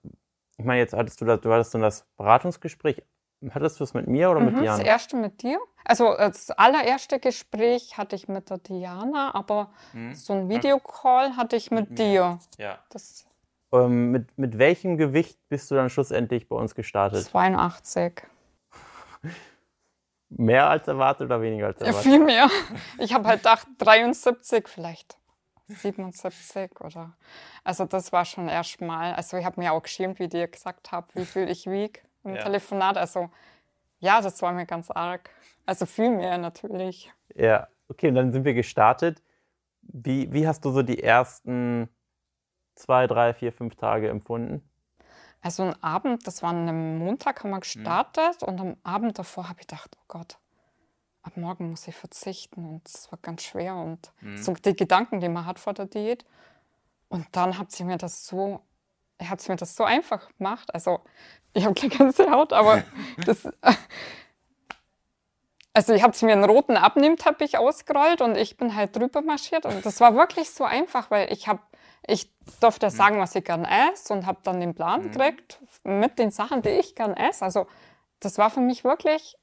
ich 0.57 0.65
meine, 0.65 0.79
jetzt 0.79 0.93
hattest 0.93 1.21
du 1.21 1.25
das, 1.25 1.39
du 1.39 1.51
hattest 1.51 1.73
dann 1.73 1.81
das 1.81 2.05
Beratungsgespräch 2.17 3.03
Hattest 3.49 3.79
du 3.79 3.83
es 3.83 3.93
mit 3.93 4.07
mir 4.07 4.29
oder 4.29 4.39
mhm, 4.39 4.45
mit 4.47 4.61
Diana? 4.61 4.77
Das 4.77 4.85
erste 4.85 5.17
mit 5.17 5.41
dir. 5.41 5.59
Also 5.83 6.13
das 6.15 6.51
allererste 6.51 7.19
Gespräch 7.19 7.97
hatte 7.97 8.15
ich 8.15 8.27
mit 8.27 8.49
der 8.49 8.59
Diana, 8.59 9.33
aber 9.33 9.71
mhm. 9.93 10.13
so 10.13 10.33
ein 10.33 10.49
Videocall 10.49 11.35
hatte 11.37 11.55
ich 11.55 11.71
mit, 11.71 11.89
mit 11.89 11.99
dir. 11.99 12.39
Ja. 12.59 12.77
Das 12.89 13.25
ähm, 13.73 14.11
mit, 14.11 14.37
mit 14.37 14.57
welchem 14.57 14.97
Gewicht 14.97 15.39
bist 15.49 15.71
du 15.71 15.75
dann 15.75 15.89
schlussendlich 15.89 16.47
bei 16.47 16.55
uns 16.55 16.75
gestartet? 16.75 17.23
82. 17.23 18.21
mehr 20.29 20.69
als 20.69 20.87
erwartet 20.87 21.25
oder 21.25 21.41
weniger 21.41 21.67
als 21.67 21.81
erwartet? 21.81 22.05
Ja, 22.05 22.11
viel 22.11 22.23
mehr. 22.23 22.47
Ich 22.99 23.13
habe 23.13 23.27
halt 23.27 23.39
gedacht 23.39 23.67
73 23.79 24.67
vielleicht. 24.67 25.17
77 25.67 26.81
oder. 26.81 27.15
Also 27.63 27.85
das 27.85 28.11
war 28.11 28.25
schon 28.25 28.49
erstmal. 28.49 29.13
Also 29.13 29.37
ich 29.37 29.45
habe 29.45 29.59
mir 29.59 29.71
auch 29.71 29.81
geschämt, 29.81 30.19
wie 30.19 30.27
dir 30.27 30.47
gesagt 30.47 30.91
habe, 30.91 31.07
wie 31.13 31.25
viel 31.25 31.49
ich 31.49 31.65
wiege 31.65 32.01
im 32.23 32.35
ja. 32.35 32.43
Telefonat. 32.43 32.97
Also 32.97 33.29
ja, 33.99 34.21
das 34.21 34.41
war 34.41 34.51
mir 34.51 34.65
ganz 34.65 34.89
arg. 34.91 35.29
Also 35.65 35.85
viel 35.85 36.09
mehr 36.09 36.37
natürlich. 36.37 37.11
Ja, 37.35 37.67
okay, 37.87 38.09
und 38.09 38.15
dann 38.15 38.33
sind 38.33 38.45
wir 38.45 38.53
gestartet. 38.53 39.21
Wie, 39.81 40.31
wie 40.31 40.47
hast 40.47 40.65
du 40.65 40.71
so 40.71 40.81
die 40.81 41.01
ersten 41.01 41.89
zwei, 42.75 43.07
drei, 43.07 43.33
vier, 43.33 43.51
fünf 43.51 43.75
Tage 43.75 44.09
empfunden? 44.09 44.67
Also 45.41 45.63
ein 45.63 45.83
Abend, 45.83 46.27
das 46.27 46.43
war 46.43 46.51
an 46.51 46.67
einem 46.67 46.99
Montag, 46.99 47.43
haben 47.43 47.49
wir 47.49 47.59
gestartet 47.59 48.41
mhm. 48.41 48.47
und 48.47 48.61
am 48.61 48.75
Abend 48.83 49.17
davor 49.17 49.49
habe 49.49 49.61
ich 49.61 49.67
gedacht, 49.67 49.97
oh 49.99 50.03
Gott, 50.07 50.37
ab 51.23 51.35
morgen 51.35 51.69
muss 51.69 51.87
ich 51.87 51.95
verzichten 51.95 52.63
und 52.65 52.87
es 52.87 53.11
war 53.11 53.19
ganz 53.21 53.43
schwer 53.43 53.75
und 53.75 54.11
mhm. 54.21 54.37
so 54.37 54.53
die 54.53 54.75
Gedanken, 54.75 55.19
die 55.19 55.29
man 55.29 55.45
hat 55.45 55.59
vor 55.59 55.73
der 55.73 55.87
Diät. 55.87 56.25
Und 57.09 57.27
dann 57.33 57.57
hat 57.57 57.71
sie 57.71 57.83
mir 57.83 57.97
das 57.97 58.25
so, 58.25 58.61
hat 59.29 59.47
mir 59.47 59.55
das 59.55 59.75
so 59.75 59.83
einfach 59.83 60.29
gemacht. 60.37 60.73
Also 60.73 61.01
ich 61.53 61.65
habe 61.65 61.73
gleich 61.73 61.97
ganze 61.97 62.31
Haut, 62.31 62.53
aber 62.53 62.83
das, 63.25 63.47
also 65.73 65.93
ich 65.93 66.03
habe 66.03 66.15
sie 66.15 66.25
mir 66.25 66.33
einen 66.33 66.43
roten 66.43 66.77
Abnehmteppich 66.77 67.57
ausgerollt 67.57 68.21
und 68.21 68.37
ich 68.37 68.57
bin 68.57 68.75
halt 68.75 68.95
drüber 68.95 69.21
marschiert 69.21 69.65
und 69.65 69.85
das 69.85 69.99
war 69.99 70.15
wirklich 70.15 70.51
so 70.51 70.63
einfach, 70.63 71.11
weil 71.11 71.31
ich 71.31 71.47
habe 71.47 71.61
ich 72.07 72.31
durfte 72.59 72.87
mhm. 72.87 72.91
sagen, 72.91 73.19
was 73.19 73.35
ich 73.35 73.43
gern 73.43 73.65
esse 73.65 74.13
und 74.13 74.25
habe 74.25 74.39
dann 74.43 74.59
den 74.59 74.73
Plan 74.73 75.01
mhm. 75.01 75.11
gekriegt 75.11 75.59
mit 75.83 76.19
den 76.19 76.31
Sachen, 76.31 76.61
die 76.61 76.69
ich 76.69 76.95
gern 76.95 77.15
esse. 77.15 77.45
Also 77.45 77.67
das 78.19 78.37
war 78.37 78.49
für 78.49 78.59
mich 78.59 78.83
wirklich 78.83 79.37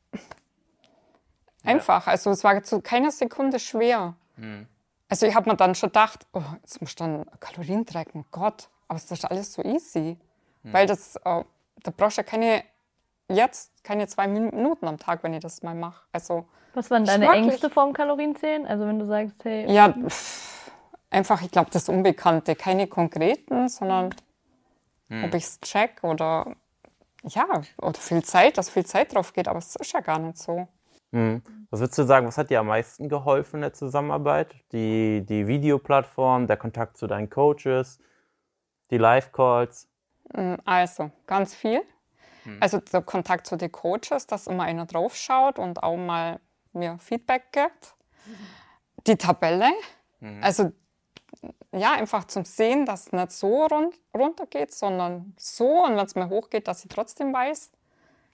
einfach. 1.65 2.07
Ja. 2.07 2.13
Also 2.13 2.31
es 2.31 2.45
war 2.45 2.63
zu 2.63 2.81
keiner 2.81 3.11
Sekunde 3.11 3.59
schwer. 3.59 4.17
Mhm. 4.37 4.67
Also 5.09 5.27
ich 5.27 5.35
habe 5.35 5.49
mir 5.51 5.57
dann 5.57 5.75
schon 5.75 5.89
gedacht, 5.89 6.27
oh, 6.33 6.43
jetzt 6.61 6.81
muss 6.81 6.91
ich 6.91 6.97
dann 6.97 7.25
Kalorien 7.41 7.87
tracken, 7.87 8.27
Gott, 8.31 8.69
aber 8.88 8.97
es 8.97 9.11
ist 9.11 9.25
alles 9.25 9.52
so 9.52 9.62
easy. 9.62 10.16
Mhm. 10.62 10.73
Weil 10.73 10.87
das, 10.87 11.16
äh, 11.16 11.45
da 11.83 11.92
brauchst 11.97 12.18
du 12.18 12.23
ja 12.23 12.26
keine, 12.26 12.64
jetzt 13.28 13.85
keine 13.85 14.07
zwei 14.09 14.26
Minuten 14.26 14.88
am 14.88 14.99
Tag, 14.99 15.23
wenn 15.23 15.35
ich 15.35 15.40
das 15.40 15.62
mal 15.62 15.75
mache. 15.75 16.04
Also, 16.12 16.47
Was 16.75 16.90
waren 16.90 17.04
deine 17.04 17.28
Ängste 17.28 17.71
vorm 17.71 17.92
Kalorienzählen? 17.92 18.66
Also 18.66 18.87
wenn 18.87 18.99
du 18.99 19.07
sagst, 19.07 19.37
hey... 19.45 19.71
Ja, 19.71 19.92
pff, 19.92 20.71
einfach, 21.11 21.42
ich 21.42 21.50
glaube, 21.50 21.71
das 21.71 21.88
Unbekannte. 21.88 22.57
Keine 22.57 22.87
konkreten, 22.87 23.68
sondern 23.68 24.14
mhm. 25.09 25.25
ob 25.25 25.35
ich 25.35 25.45
es 25.45 25.61
check 25.61 26.02
oder 26.02 26.57
ja, 27.25 27.47
oder 27.78 27.99
viel 27.99 28.23
Zeit, 28.23 28.59
dass 28.59 28.71
viel 28.71 28.87
Zeit 28.87 29.14
drauf 29.14 29.33
geht, 29.33 29.49
aber 29.49 29.59
es 29.59 29.75
ist 29.76 29.92
ja 29.92 30.00
gar 30.00 30.18
nicht 30.18 30.38
so. 30.38 30.68
Mhm. 31.11 31.42
Was 31.71 31.80
würdest 31.80 31.99
du 31.99 32.04
sagen, 32.04 32.26
was 32.26 32.38
hat 32.38 32.50
dir 32.50 32.61
am 32.61 32.68
meisten 32.68 33.09
geholfen 33.09 33.57
in 33.57 33.62
der 33.62 33.73
Zusammenarbeit? 33.75 34.54
Die, 34.73 35.25
die 35.28 35.47
Videoplattform, 35.47 36.47
der 36.47 36.57
Kontakt 36.57 36.97
zu 36.97 37.07
deinen 37.07 37.28
Coaches, 37.28 37.99
die 38.90 38.99
Live-Calls? 38.99 39.88
Hm, 40.35 40.59
also, 40.64 41.11
ganz 41.26 41.54
viel. 41.54 41.83
Mhm. 42.45 42.59
Also 42.61 42.78
der 42.78 43.02
Kontakt 43.02 43.47
zu 43.47 43.57
den 43.57 43.73
Coaches, 43.73 44.26
dass 44.26 44.47
immer 44.47 44.64
einer 44.64 44.87
draufschaut 44.87 45.59
und 45.59 45.83
auch 45.83 45.97
mal 45.97 46.40
mir 46.73 46.99
Feedback 46.99 47.52
gibt. 47.52 47.95
Die 49.07 49.16
Tabelle, 49.16 49.71
mhm. 50.21 50.42
also 50.42 50.73
ja, 51.73 51.92
einfach 51.92 52.25
zum 52.25 52.45
Sehen, 52.45 52.85
dass 52.85 53.07
es 53.07 53.12
nicht 53.12 53.33
so 53.33 53.66
run 53.66 53.90
runter 54.14 54.47
geht, 54.47 54.73
sondern 54.73 55.35
so 55.38 55.85
und 55.85 55.97
wenn 55.97 56.04
es 56.04 56.14
mal 56.14 56.28
hochgeht, 56.28 56.66
dass 56.68 56.85
ich 56.85 56.88
trotzdem 56.88 57.33
weiß, 57.33 57.71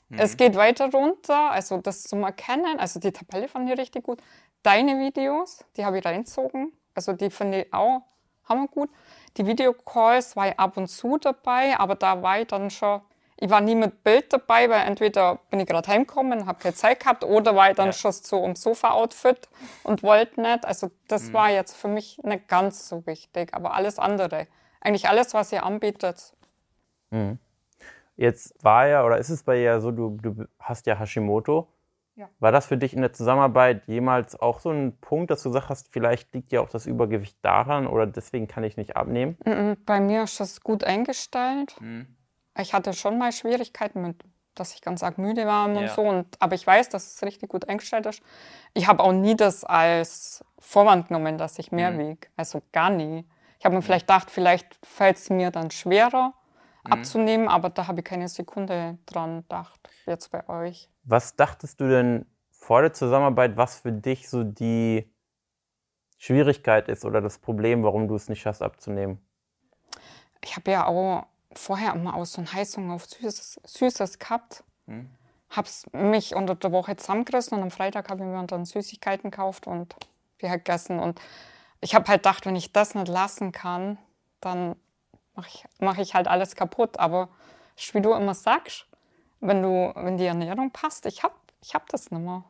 Mhm. 0.08 0.18
Es 0.18 0.36
geht 0.36 0.54
weiter 0.56 0.90
runter, 0.90 1.50
also 1.50 1.78
das 1.78 2.04
zum 2.04 2.22
Erkennen. 2.22 2.78
Also 2.78 3.00
die 3.00 3.12
Tabelle 3.12 3.48
fand 3.48 3.70
ich 3.70 3.78
richtig 3.78 4.04
gut. 4.04 4.22
Deine 4.62 4.98
Videos, 4.98 5.64
die 5.76 5.84
habe 5.84 5.98
ich 5.98 6.04
reinzogen. 6.04 6.72
Also 6.94 7.12
die 7.12 7.30
finde 7.30 7.62
ich 7.62 7.72
auch 7.72 8.02
hammergut. 8.48 8.90
Die 9.36 9.46
Videocalls 9.46 10.36
war 10.36 10.48
ich 10.48 10.58
ab 10.58 10.76
und 10.76 10.88
zu 10.88 11.18
dabei, 11.18 11.78
aber 11.78 11.96
da 11.96 12.22
war 12.22 12.40
ich 12.40 12.46
dann 12.46 12.70
schon, 12.70 13.00
ich 13.36 13.50
war 13.50 13.60
nie 13.60 13.74
mit 13.74 14.04
Bild 14.04 14.32
dabei, 14.32 14.70
weil 14.70 14.86
entweder 14.86 15.40
bin 15.50 15.58
ich 15.60 15.66
gerade 15.66 15.88
heimgekommen, 15.88 16.46
habe 16.46 16.60
keine 16.60 16.74
Zeit 16.74 17.00
gehabt, 17.00 17.24
oder 17.24 17.56
war 17.56 17.70
ich 17.70 17.76
dann 17.76 17.86
ja. 17.86 17.92
schon 17.92 18.12
so 18.12 18.44
im 18.44 18.54
Sofa-Outfit 18.54 19.48
und 19.82 20.02
wollte 20.02 20.40
nicht. 20.40 20.64
Also 20.64 20.90
das 21.08 21.28
mhm. 21.28 21.32
war 21.32 21.50
jetzt 21.50 21.76
für 21.76 21.88
mich 21.88 22.18
nicht 22.22 22.46
ganz 22.46 22.88
so 22.88 23.06
wichtig, 23.06 23.52
aber 23.52 23.74
alles 23.74 23.98
andere. 23.98 24.46
Eigentlich 24.80 25.08
alles, 25.08 25.34
was 25.34 25.50
ihr 25.50 25.64
anbietet. 25.64 26.34
Mhm. 27.10 27.38
Jetzt 28.16 28.54
war 28.62 28.86
ja 28.86 29.04
oder 29.04 29.18
ist 29.18 29.30
es 29.30 29.42
bei 29.42 29.56
dir 29.56 29.80
so, 29.80 29.90
du, 29.90 30.16
du 30.22 30.44
hast 30.60 30.86
ja 30.86 30.96
Hashimoto. 30.96 31.66
Ja. 32.16 32.28
War 32.38 32.52
das 32.52 32.66
für 32.66 32.76
dich 32.76 32.94
in 32.94 33.00
der 33.00 33.12
Zusammenarbeit 33.12 33.88
jemals 33.88 34.38
auch 34.38 34.60
so 34.60 34.70
ein 34.70 34.96
Punkt, 35.00 35.30
dass 35.30 35.42
du 35.42 35.48
gesagt 35.48 35.68
hast, 35.68 35.92
vielleicht 35.92 36.32
liegt 36.32 36.52
ja 36.52 36.60
auch 36.60 36.68
das 36.68 36.86
Übergewicht 36.86 37.36
daran 37.42 37.86
oder 37.88 38.06
deswegen 38.06 38.46
kann 38.46 38.62
ich 38.62 38.76
nicht 38.76 38.96
abnehmen? 38.96 39.36
Bei 39.84 40.00
mir 40.00 40.22
ist 40.22 40.38
das 40.38 40.60
gut 40.60 40.84
eingestellt. 40.84 41.74
Mhm. 41.80 42.06
Ich 42.56 42.72
hatte 42.72 42.92
schon 42.92 43.18
mal 43.18 43.32
Schwierigkeiten 43.32 44.00
mit, 44.00 44.22
dass 44.54 44.74
ich 44.74 44.80
ganz 44.80 45.02
arg 45.02 45.18
müde 45.18 45.44
war 45.44 45.66
und 45.66 45.74
ja. 45.74 45.88
so. 45.88 46.02
Und, 46.02 46.40
aber 46.40 46.54
ich 46.54 46.64
weiß, 46.64 46.88
dass 46.88 47.16
es 47.16 47.22
richtig 47.24 47.48
gut 47.48 47.68
eingestellt 47.68 48.06
ist. 48.06 48.22
Ich 48.74 48.86
habe 48.86 49.02
auch 49.02 49.12
nie 49.12 49.36
das 49.36 49.64
als 49.64 50.44
Vorwand 50.60 51.08
genommen, 51.08 51.36
dass 51.36 51.58
ich 51.58 51.72
mehr 51.72 51.90
mhm. 51.90 51.98
wiege. 51.98 52.28
Also 52.36 52.62
gar 52.70 52.90
nie. 52.90 53.24
Ich 53.58 53.64
habe 53.64 53.74
mir 53.74 53.80
mhm. 53.80 53.86
vielleicht 53.86 54.06
gedacht, 54.06 54.30
vielleicht 54.30 54.78
fällt 54.86 55.16
es 55.16 55.30
mir 55.30 55.50
dann 55.50 55.72
schwerer 55.72 56.32
mhm. 56.84 56.92
abzunehmen, 56.92 57.48
aber 57.48 57.70
da 57.70 57.86
habe 57.86 58.00
ich 58.00 58.04
keine 58.04 58.28
Sekunde 58.28 58.98
dran 59.06 59.42
gedacht, 59.42 59.80
jetzt 60.06 60.30
bei 60.30 60.48
euch. 60.48 60.88
Was 61.04 61.36
dachtest 61.36 61.80
du 61.80 61.88
denn 61.88 62.26
vor 62.50 62.82
der 62.82 62.92
Zusammenarbeit, 62.92 63.56
was 63.56 63.80
für 63.80 63.92
dich 63.92 64.28
so 64.28 64.42
die 64.44 65.10
Schwierigkeit 66.18 66.88
ist 66.88 67.04
oder 67.04 67.20
das 67.20 67.38
Problem, 67.38 67.82
warum 67.82 68.08
du 68.08 68.14
es 68.14 68.28
nicht 68.28 68.40
schaffst 68.40 68.62
abzunehmen? 68.62 69.18
Ich 70.42 70.56
habe 70.56 70.70
ja 70.70 70.86
auch 70.86 71.26
vorher 71.52 71.94
immer 71.94 72.14
aus 72.14 72.32
so 72.32 72.38
einem 72.38 72.52
Heißhunger 72.52 72.94
auf 72.94 73.06
Süßes, 73.06 73.60
Süßes 73.64 74.18
gehabt. 74.18 74.64
Hm. 74.86 75.10
Habe 75.50 75.68
mich 75.92 76.34
unter 76.34 76.54
der 76.54 76.72
Woche 76.72 76.96
zusammengerissen 76.96 77.56
und 77.56 77.62
am 77.62 77.70
Freitag 77.70 78.10
habe 78.10 78.24
ich 78.24 78.28
mir 78.28 78.46
dann 78.46 78.64
Süßigkeiten 78.64 79.30
gekauft 79.30 79.66
und 79.66 79.94
wir 80.38 80.50
gegessen. 80.50 80.98
Und 80.98 81.20
ich 81.80 81.94
habe 81.94 82.08
halt 82.08 82.22
gedacht, 82.22 82.46
wenn 82.46 82.56
ich 82.56 82.72
das 82.72 82.94
nicht 82.94 83.08
lassen 83.08 83.52
kann, 83.52 83.98
dann 84.40 84.76
mache 85.34 85.48
ich, 85.48 85.64
mach 85.78 85.98
ich 85.98 86.14
halt 86.14 86.28
alles 86.28 86.56
kaputt. 86.56 86.98
Aber 86.98 87.28
wie 87.92 88.00
du 88.00 88.12
immer 88.12 88.34
sagst, 88.34 88.86
wenn, 89.40 89.62
du, 89.62 89.92
wenn 89.94 90.16
die 90.16 90.26
Ernährung 90.26 90.70
passt, 90.70 91.06
ich 91.06 91.22
habe 91.22 91.34
ich 91.62 91.74
hab 91.74 91.88
das 91.88 92.10
nicht 92.10 92.20
mehr. 92.20 92.44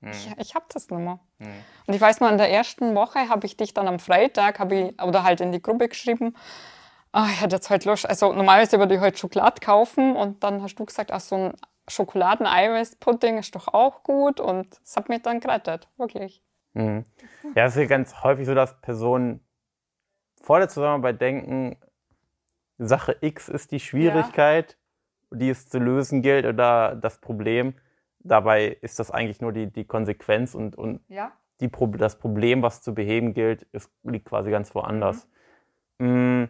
Mhm. 0.00 0.10
Ich, 0.10 0.30
ich 0.38 0.54
habe 0.54 0.66
das 0.72 0.90
nicht 0.90 1.00
mehr. 1.00 1.18
Mhm. 1.38 1.64
Und 1.86 1.94
ich 1.94 2.00
weiß 2.00 2.20
noch, 2.20 2.30
in 2.30 2.38
der 2.38 2.50
ersten 2.50 2.94
Woche 2.94 3.28
habe 3.28 3.46
ich 3.46 3.56
dich 3.56 3.74
dann 3.74 3.88
am 3.88 3.98
Freitag, 3.98 4.60
ich, 4.70 5.02
oder 5.02 5.24
halt 5.24 5.40
in 5.40 5.52
die 5.52 5.62
Gruppe 5.62 5.88
geschrieben, 5.88 6.34
oh, 7.12 7.24
ich 7.30 7.40
hätte 7.40 7.56
jetzt 7.56 7.70
heute 7.70 7.88
Lust, 7.88 8.08
also 8.08 8.32
normalerweise 8.32 8.78
würde 8.78 8.94
ich 8.94 9.00
heute 9.00 9.18
Schokolade 9.18 9.60
kaufen 9.60 10.16
und 10.16 10.44
dann 10.44 10.62
hast 10.62 10.76
du 10.76 10.84
gesagt, 10.84 11.10
ach, 11.10 11.20
so 11.20 11.36
ein 11.36 11.54
Schokoladen-Eiweiß-Pudding 11.88 13.38
ist 13.38 13.54
doch 13.54 13.68
auch 13.68 14.02
gut 14.02 14.40
und 14.40 14.78
das 14.82 14.96
hat 14.96 15.08
mich 15.08 15.22
dann 15.22 15.40
gerettet, 15.40 15.88
wirklich. 15.96 16.42
Mhm. 16.74 17.04
Ja, 17.54 17.64
es 17.64 17.74
ist 17.74 17.80
ja 17.80 17.86
ganz 17.86 18.22
häufig 18.22 18.46
so, 18.46 18.54
dass 18.54 18.78
Personen 18.82 19.40
vor 20.42 20.58
der 20.58 20.68
Zusammenarbeit 20.68 21.20
denken, 21.20 21.76
Sache 22.78 23.16
X 23.20 23.48
ist 23.48 23.72
die 23.72 23.80
Schwierigkeit, 23.80 24.76
ja. 25.30 25.38
die 25.38 25.50
es 25.50 25.68
zu 25.68 25.78
lösen 25.78 26.22
gilt 26.22 26.46
oder 26.46 26.94
das 26.96 27.18
Problem. 27.18 27.74
Dabei 28.20 28.66
ist 28.80 28.98
das 28.98 29.10
eigentlich 29.10 29.40
nur 29.40 29.52
die, 29.52 29.70
die 29.72 29.84
Konsequenz 29.84 30.54
und, 30.54 30.76
und 30.76 31.00
ja. 31.08 31.32
die, 31.60 31.70
das 31.96 32.18
Problem, 32.18 32.62
was 32.62 32.82
zu 32.82 32.94
beheben 32.94 33.34
gilt, 33.34 33.62
ist, 33.72 33.90
liegt 34.02 34.26
quasi 34.26 34.50
ganz 34.50 34.74
woanders. 34.74 35.28
Mhm. 35.98 36.42
Mm, 36.42 36.48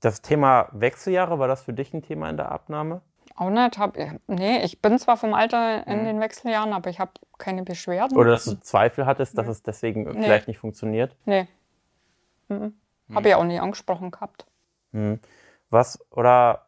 das 0.00 0.22
Thema 0.22 0.68
Wechseljahre, 0.72 1.38
war 1.38 1.48
das 1.48 1.62
für 1.62 1.74
dich 1.74 1.92
ein 1.92 2.02
Thema 2.02 2.30
in 2.30 2.38
der 2.38 2.50
Abnahme? 2.50 3.02
Auch 3.36 3.50
nicht. 3.50 3.78
Hab, 3.78 3.96
nee, 4.26 4.62
ich 4.64 4.80
bin 4.80 4.98
zwar 4.98 5.16
vom 5.16 5.34
Alter 5.34 5.86
in 5.86 6.00
mhm. 6.00 6.04
den 6.04 6.20
Wechseljahren, 6.20 6.72
aber 6.72 6.90
ich 6.90 6.98
habe 7.00 7.12
keine 7.38 7.62
Beschwerden. 7.62 8.16
Oder 8.16 8.30
dass 8.32 8.44
du 8.44 8.60
Zweifel 8.60 9.06
hattest, 9.06 9.36
dass 9.36 9.48
es 9.48 9.62
deswegen 9.62 10.04
nee. 10.04 10.22
vielleicht 10.22 10.48
nicht 10.48 10.58
funktioniert? 10.58 11.16
Nee. 11.26 11.48
Mhm. 12.48 12.74
Habe 13.14 13.28
ich 13.28 13.34
auch 13.34 13.44
nie 13.44 13.58
angesprochen 13.58 14.10
gehabt. 14.10 14.46
Mhm. 14.92 15.20
Was 15.70 15.98
oder 16.10 16.66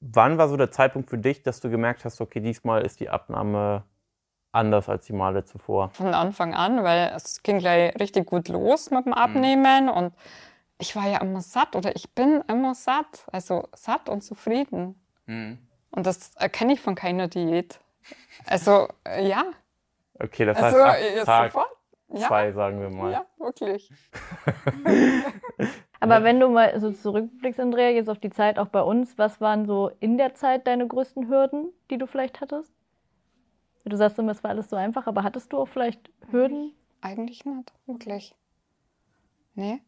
wann 0.00 0.38
war 0.38 0.48
so 0.48 0.56
der 0.56 0.70
Zeitpunkt 0.70 1.10
für 1.10 1.18
dich, 1.18 1.42
dass 1.42 1.60
du 1.60 1.70
gemerkt 1.70 2.04
hast, 2.04 2.20
okay, 2.20 2.40
diesmal 2.40 2.82
ist 2.82 3.00
die 3.00 3.08
Abnahme 3.08 3.84
anders 4.52 4.88
als 4.88 5.06
die 5.06 5.12
Male 5.12 5.44
zuvor? 5.44 5.90
Von 5.90 6.14
Anfang 6.14 6.54
an, 6.54 6.84
weil 6.84 7.12
es 7.14 7.42
ging 7.42 7.58
gleich 7.58 7.98
richtig 7.98 8.26
gut 8.26 8.48
los 8.48 8.90
mit 8.90 9.04
dem 9.04 9.10
mhm. 9.10 9.18
Abnehmen 9.18 9.86
mhm. 9.86 9.92
und 9.92 10.14
ich 10.78 10.94
war 10.94 11.08
ja 11.08 11.18
immer 11.18 11.40
satt 11.40 11.74
oder 11.74 11.96
ich 11.96 12.10
bin 12.10 12.42
immer 12.48 12.74
satt, 12.74 13.24
also 13.32 13.68
satt 13.74 14.08
und 14.08 14.22
zufrieden. 14.22 15.00
Mhm. 15.26 15.58
Und 15.90 16.06
das 16.06 16.34
erkenne 16.36 16.74
ich 16.74 16.80
von 16.80 16.94
keiner 16.94 17.28
Diät. 17.28 17.80
Also 18.46 18.88
ja. 19.20 19.44
Okay, 20.18 20.44
das 20.44 20.60
heißt 20.60 20.76
also, 20.76 21.24
Tag 21.24 21.52
sofort. 21.52 21.68
zwei, 22.14 22.46
ja. 22.46 22.52
sagen 22.52 22.80
wir 22.80 22.90
mal. 22.90 23.12
Ja, 23.12 23.26
wirklich. 23.38 23.90
Aber 26.00 26.22
wenn 26.22 26.38
du 26.38 26.48
mal 26.48 26.78
so 26.80 26.92
zurückblickst, 26.92 27.58
Andrea, 27.58 27.90
jetzt 27.90 28.08
auf 28.08 28.20
die 28.20 28.30
Zeit 28.30 28.58
auch 28.58 28.68
bei 28.68 28.82
uns, 28.82 29.18
was 29.18 29.40
waren 29.40 29.66
so 29.66 29.90
in 30.00 30.16
der 30.16 30.34
Zeit 30.34 30.66
deine 30.66 30.86
größten 30.86 31.28
Hürden, 31.28 31.72
die 31.90 31.98
du 31.98 32.06
vielleicht 32.06 32.40
hattest? 32.40 32.72
Du 33.84 33.96
sagst 33.96 34.18
immer, 34.18 34.32
es 34.32 34.44
war 34.44 34.50
alles 34.50 34.68
so 34.70 34.76
einfach, 34.76 35.06
aber 35.06 35.22
hattest 35.22 35.52
du 35.52 35.58
auch 35.58 35.68
vielleicht 35.68 36.10
Hürden? 36.30 36.72
Eigentlich 37.00 37.44
nicht, 37.44 37.72
wirklich. 37.86 38.34
Nee. 39.54 39.80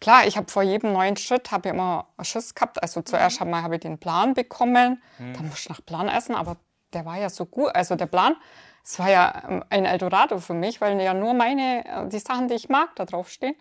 Klar, 0.00 0.26
ich 0.26 0.36
habe 0.36 0.50
vor 0.50 0.62
jedem 0.62 0.92
neuen 0.92 1.16
Schritt 1.16 1.50
habe 1.52 1.68
ich 1.68 1.74
immer 1.74 2.06
Schiss 2.22 2.54
gehabt. 2.54 2.82
Also 2.82 3.02
zuerst 3.02 3.40
mhm. 3.40 3.54
habe 3.56 3.76
ich 3.76 3.80
den 3.80 3.98
Plan 3.98 4.34
bekommen, 4.34 5.02
mhm. 5.18 5.32
dann 5.34 5.46
musste 5.46 5.60
ich 5.60 5.68
nach 5.68 5.84
Plan 5.84 6.08
essen, 6.08 6.34
aber 6.34 6.56
der 6.92 7.04
war 7.06 7.18
ja 7.18 7.30
so 7.30 7.46
gut. 7.46 7.74
Also 7.74 7.96
der 7.96 8.06
Plan, 8.06 8.36
es 8.84 8.98
war 8.98 9.10
ja 9.10 9.42
ähm, 9.48 9.64
ein 9.70 9.84
Eldorado 9.84 10.38
für 10.38 10.54
mich, 10.54 10.80
weil 10.80 11.00
ja 11.00 11.14
nur 11.14 11.34
meine, 11.34 11.84
äh, 11.86 12.08
die 12.08 12.18
Sachen, 12.18 12.48
die 12.48 12.54
ich 12.54 12.68
mag, 12.68 12.94
da 12.96 13.04
draufstehen. 13.04 13.56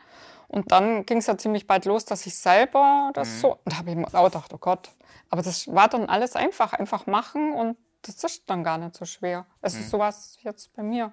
Und 0.47 0.71
dann 0.71 1.05
ging 1.05 1.19
es 1.19 1.27
ja 1.27 1.37
ziemlich 1.37 1.67
bald 1.67 1.85
los, 1.85 2.05
dass 2.05 2.25
ich 2.25 2.35
selber 2.35 3.11
das 3.13 3.29
mhm. 3.29 3.39
so, 3.39 3.51
und 3.51 3.61
da 3.65 3.77
habe 3.77 3.91
ich 3.91 3.95
mir 3.95 4.07
auch 4.13 4.25
gedacht, 4.25 4.51
oh 4.53 4.57
Gott. 4.57 4.89
Aber 5.29 5.43
das 5.43 5.67
war 5.73 5.87
dann 5.87 6.09
alles 6.09 6.35
einfach, 6.35 6.73
einfach 6.73 7.05
machen 7.05 7.53
und 7.53 7.77
das 8.01 8.23
ist 8.23 8.49
dann 8.49 8.63
gar 8.63 8.77
nicht 8.77 8.95
so 8.95 9.05
schwer. 9.05 9.45
Es 9.61 9.75
mhm. 9.75 9.81
ist 9.81 9.89
sowas 9.91 10.37
jetzt 10.41 10.75
bei 10.75 10.81
mir. 10.81 11.11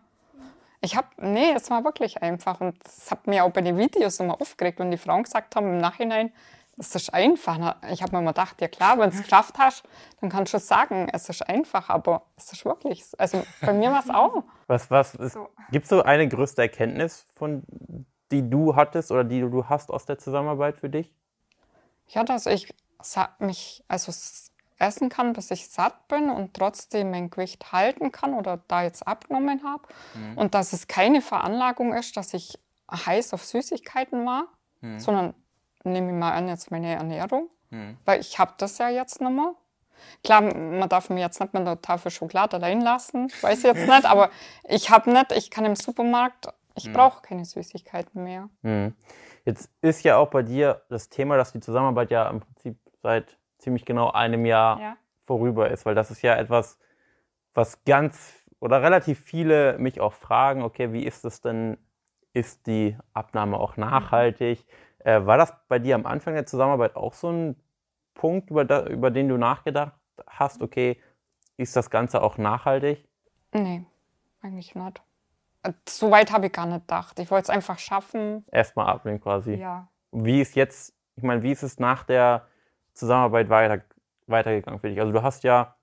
Ich 0.81 0.97
habe, 0.97 1.09
nee, 1.19 1.53
es 1.53 1.69
war 1.71 1.85
wirklich 1.85 2.23
einfach 2.23 2.61
und 2.61 2.83
das 2.85 3.11
hat 3.11 3.27
mir 3.27 3.45
auch 3.45 3.51
bei 3.51 3.61
den 3.61 3.77
Videos 3.77 4.21
immer 4.21 4.41
aufgeregt, 4.41 4.79
wenn 4.79 4.91
die 4.91 4.99
Frauen 4.99 5.25
gesagt 5.25 5.57
haben 5.57 5.67
im 5.67 5.79
Nachhinein, 5.79 6.33
das 6.77 6.95
ist 6.95 7.15
einfach. 7.15 7.77
Ich 7.91 8.03
habe 8.03 8.13
mir 8.13 8.19
immer 8.21 8.33
gedacht, 8.33 8.61
ja 8.61 8.69
klar, 8.69 8.99
wenn 8.99 9.11
du 9.11 9.17
es 9.17 9.23
geschafft 9.23 9.57
hast, 9.59 9.85
dann 10.21 10.31
kannst 10.31 10.53
du 10.53 10.59
sagen, 10.59 11.09
es 11.13 11.29
ist 11.29 11.49
einfach, 11.49 11.89
aber 11.89 12.27
es 12.37 12.53
ist 12.53 12.65
wirklich, 12.65 13.05
also 13.19 13.45
bei 13.61 13.73
mir 13.73 13.91
war 13.91 14.01
es 14.01 14.11
auch. 14.11 14.45
Was, 14.67 14.91
was, 14.91 15.13
so. 15.13 15.49
gibt 15.71 15.85
es 15.85 15.91
so 15.91 16.03
eine 16.03 16.27
größte 16.27 16.61
Erkenntnis, 16.63 17.25
von, 17.37 17.63
die 18.33 18.51
du 18.51 18.75
hattest 18.75 19.13
oder 19.13 19.23
die 19.23 19.41
du 19.41 19.69
hast 19.69 19.93
aus 19.93 20.07
der 20.07 20.19
Zusammenarbeit 20.19 20.77
für 20.79 20.91
dich? 20.91 21.15
Ja, 22.09 22.25
dass 22.25 22.47
ich 22.47 22.75
mich, 23.39 23.85
also 23.87 24.13
essen 24.79 25.09
kann, 25.09 25.33
bis 25.33 25.53
ich 25.53 25.69
satt 25.69 26.09
bin 26.09 26.31
und 26.31 26.55
trotzdem 26.55 27.13
mein 27.13 27.31
Gewicht 27.31 27.71
halten 27.71 28.11
kann 28.11 28.35
oder 28.35 28.61
da 28.67 28.83
jetzt 28.83 29.07
abgenommen 29.07 29.63
habe. 29.63 29.85
Mhm. 30.15 30.39
Und 30.39 30.55
dass 30.55 30.73
es 30.73 30.89
keine 30.89 31.23
Veranlagung 31.23 31.95
ist, 31.95 32.17
dass 32.17 32.35
ich 32.35 32.59
heiß 32.91 33.35
auf 33.35 33.45
Süßigkeiten 33.45 34.27
war, 34.27 34.49
mhm. 34.81 34.99
sondern 34.99 35.35
nehme 35.87 36.09
ich 36.09 36.19
mal 36.19 36.33
an, 36.33 36.49
jetzt 36.49 36.71
meine 36.71 36.95
Ernährung, 36.95 37.49
mhm. 37.71 37.97
weil 38.05 38.21
ich 38.21 38.39
habe 38.39 38.53
das 38.59 38.79
ja 38.79 38.89
jetzt 38.89 39.21
nicht 39.21 39.31
mehr. 39.31 39.55
Klar, 40.23 40.43
man 40.43 40.89
darf 40.89 41.11
mir 41.11 41.21
jetzt 41.21 41.41
nicht 41.41 41.55
mit 41.55 41.63
einer 41.63 41.81
Tafel 41.81 42.11
Schokolade 42.11 42.57
allein 42.57 42.81
lassen, 42.81 43.31
weiß 43.41 43.59
ich 43.59 43.65
jetzt 43.65 43.89
nicht, 43.89 44.05
aber 44.05 44.31
ich 44.65 44.91
habe 44.91 45.11
nicht, 45.11 45.33
ich 45.33 45.51
kann 45.51 45.65
im 45.65 45.77
Supermarkt, 45.77 46.49
ich 46.75 46.89
mhm. 46.89 46.93
brauche 46.93 47.23
keine 47.23 47.45
Süßigkeiten 47.45 48.23
mehr. 48.23 48.49
Mhm. 48.63 48.95
Jetzt 49.45 49.71
ist 49.81 50.03
ja 50.03 50.17
auch 50.17 50.29
bei 50.29 50.43
dir 50.43 50.83
das 50.89 51.09
Thema, 51.09 51.37
dass 51.37 51.53
die 51.53 51.61
Zusammenarbeit 51.61 52.11
ja 52.11 52.29
im 52.29 52.41
Prinzip 52.41 52.79
seit 53.03 53.39
ziemlich 53.59 53.85
genau 53.85 54.11
einem 54.11 54.45
Jahr 54.45 54.81
ja. 54.81 54.97
vorüber 55.25 55.71
ist, 55.71 55.87
weil 55.87 55.95
das 55.95 56.11
ist 56.11 56.23
ja 56.23 56.35
etwas, 56.35 56.79
was 57.55 57.85
ganz 57.85 58.35
oder 58.61 58.83
relativ 58.83 59.21
viele 59.21 59.79
mich 59.79 60.01
auch 60.01 60.13
fragen, 60.13 60.63
okay, 60.63 60.93
wie 60.93 61.05
ist 61.05 61.25
es 61.25 61.41
denn, 61.41 61.79
ist 62.33 62.67
die 62.67 62.97
Abnahme 63.13 63.59
auch 63.59 63.77
nachhaltig? 63.77 64.61
Mhm. 64.67 64.73
Äh, 65.07 65.25
war 65.25 65.39
das 65.39 65.55
bei 65.69 65.79
dir 65.79 65.95
am 65.95 66.05
Anfang 66.05 66.35
der 66.35 66.47
Zusammenarbeit 66.47 66.97
auch 66.97 67.15
so 67.15 67.31
ein 67.31 67.55
Punkt, 68.15 68.51
über, 68.51 68.65
da, 68.65 68.87
über 68.87 69.13
den 69.13 69.29
du 69.29 69.37
nachgedacht 69.37 69.93
hast, 70.27 70.63
okay, 70.63 71.01
ist 71.57 71.77
das 71.77 71.91
Ganze 71.91 72.23
auch 72.23 72.39
nachhaltig? 72.39 73.07
Nee, 73.53 73.85
eigentlich 74.43 74.75
nicht. 74.75 75.03
So 75.89 76.11
weit 76.11 76.33
habe 76.33 76.47
ich 76.47 76.53
gar 76.53 76.67
nicht 76.67 76.81
gedacht. 76.81 77.21
Ich 77.21 77.31
wollte 77.31 77.45
es 77.45 77.51
einfach 77.51 77.79
schaffen. 77.79 78.45
Erstmal 78.51 78.87
abnehmen 78.87 79.21
quasi. 79.21 79.55
Ja. 79.55 79.89
Wie 80.11 80.41
ist 80.41 80.57
jetzt, 80.57 80.93
ich 81.15 81.23
meine, 81.23 81.45
wie 81.45 81.53
ist 81.53 81.63
es 81.63 81.79
nach 81.79 82.03
der 82.03 82.49
Zusammenarbeit 82.93 83.49
weiter, 83.49 83.85
weitergegangen 84.27 84.81
für 84.81 84.89
dich? 84.89 84.99
Also 84.99 85.13
du 85.13 85.23
hast 85.23 85.45
ja 85.45 85.77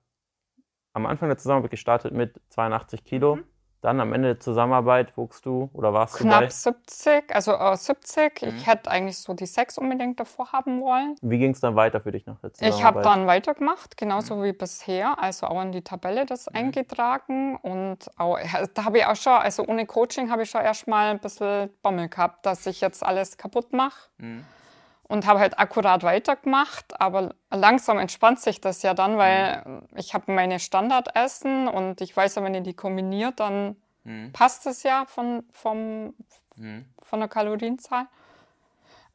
am 0.92 1.06
Anfang 1.06 1.30
der 1.30 1.38
Zusammenarbeit 1.38 1.70
gestartet 1.70 2.12
mit 2.12 2.38
82 2.50 3.04
Kilo. 3.04 3.36
Mhm. 3.36 3.44
Dann 3.84 4.00
am 4.00 4.14
Ende 4.14 4.28
der 4.28 4.40
Zusammenarbeit 4.40 5.14
wuchst 5.14 5.44
du 5.44 5.68
oder 5.74 5.92
warst 5.92 6.16
Knapp 6.16 6.40
du 6.40 6.46
bei? 6.46 6.48
70, 6.48 7.34
also 7.34 7.52
äh, 7.52 7.76
70. 7.76 8.40
Mhm. 8.40 8.48
Ich 8.56 8.66
hätte 8.66 8.90
eigentlich 8.90 9.18
so 9.18 9.34
die 9.34 9.44
6 9.44 9.76
unbedingt 9.76 10.18
davor 10.18 10.52
haben 10.52 10.80
wollen. 10.80 11.16
Wie 11.20 11.36
ging 11.36 11.50
es 11.50 11.60
dann 11.60 11.76
weiter 11.76 12.00
für 12.00 12.10
dich 12.10 12.24
nach 12.24 12.40
der 12.40 12.54
Zusammenarbeit? 12.54 12.78
Ich 12.78 12.82
habe 12.82 13.02
dann 13.02 13.26
weitergemacht, 13.26 13.98
genauso 13.98 14.36
mhm. 14.36 14.44
wie 14.44 14.52
bisher. 14.54 15.22
Also 15.22 15.48
auch 15.48 15.60
in 15.60 15.72
die 15.72 15.82
Tabelle 15.82 16.24
das 16.24 16.46
mhm. 16.46 16.56
eingetragen. 16.56 17.56
Und 17.56 18.10
auch, 18.16 18.38
da 18.72 18.86
habe 18.86 18.96
ich 18.96 19.06
auch 19.06 19.16
schon, 19.16 19.34
also 19.34 19.66
ohne 19.66 19.84
Coaching 19.84 20.30
habe 20.30 20.44
ich 20.44 20.50
schon 20.50 20.62
erstmal 20.62 21.10
ein 21.10 21.18
bisschen 21.18 21.68
Bommel 21.82 22.08
gehabt, 22.08 22.46
dass 22.46 22.64
ich 22.64 22.80
jetzt 22.80 23.04
alles 23.04 23.36
kaputt 23.36 23.74
mache. 23.74 24.08
Und 25.06 25.26
habe 25.26 25.38
halt 25.38 25.58
akkurat 25.58 26.02
weitergemacht. 26.02 27.00
Aber 27.00 27.34
langsam 27.50 27.98
entspannt 27.98 28.40
sich 28.40 28.60
das 28.60 28.82
ja 28.82 28.94
dann, 28.94 29.18
weil 29.18 29.62
mhm. 29.64 29.82
ich 29.96 30.14
habe 30.14 30.32
meine 30.32 30.58
Standardessen 30.58 31.68
und 31.68 32.00
ich 32.00 32.16
weiß 32.16 32.36
ja, 32.36 32.42
wenn 32.42 32.54
ich 32.54 32.62
die 32.62 32.74
kombiniert, 32.74 33.38
dann 33.40 33.76
mhm. 34.04 34.32
passt 34.32 34.66
es 34.66 34.82
ja 34.82 35.04
von, 35.06 35.44
vom, 35.50 36.14
mhm. 36.56 36.86
von 37.02 37.20
der 37.20 37.28
Kalorienzahl. 37.28 38.06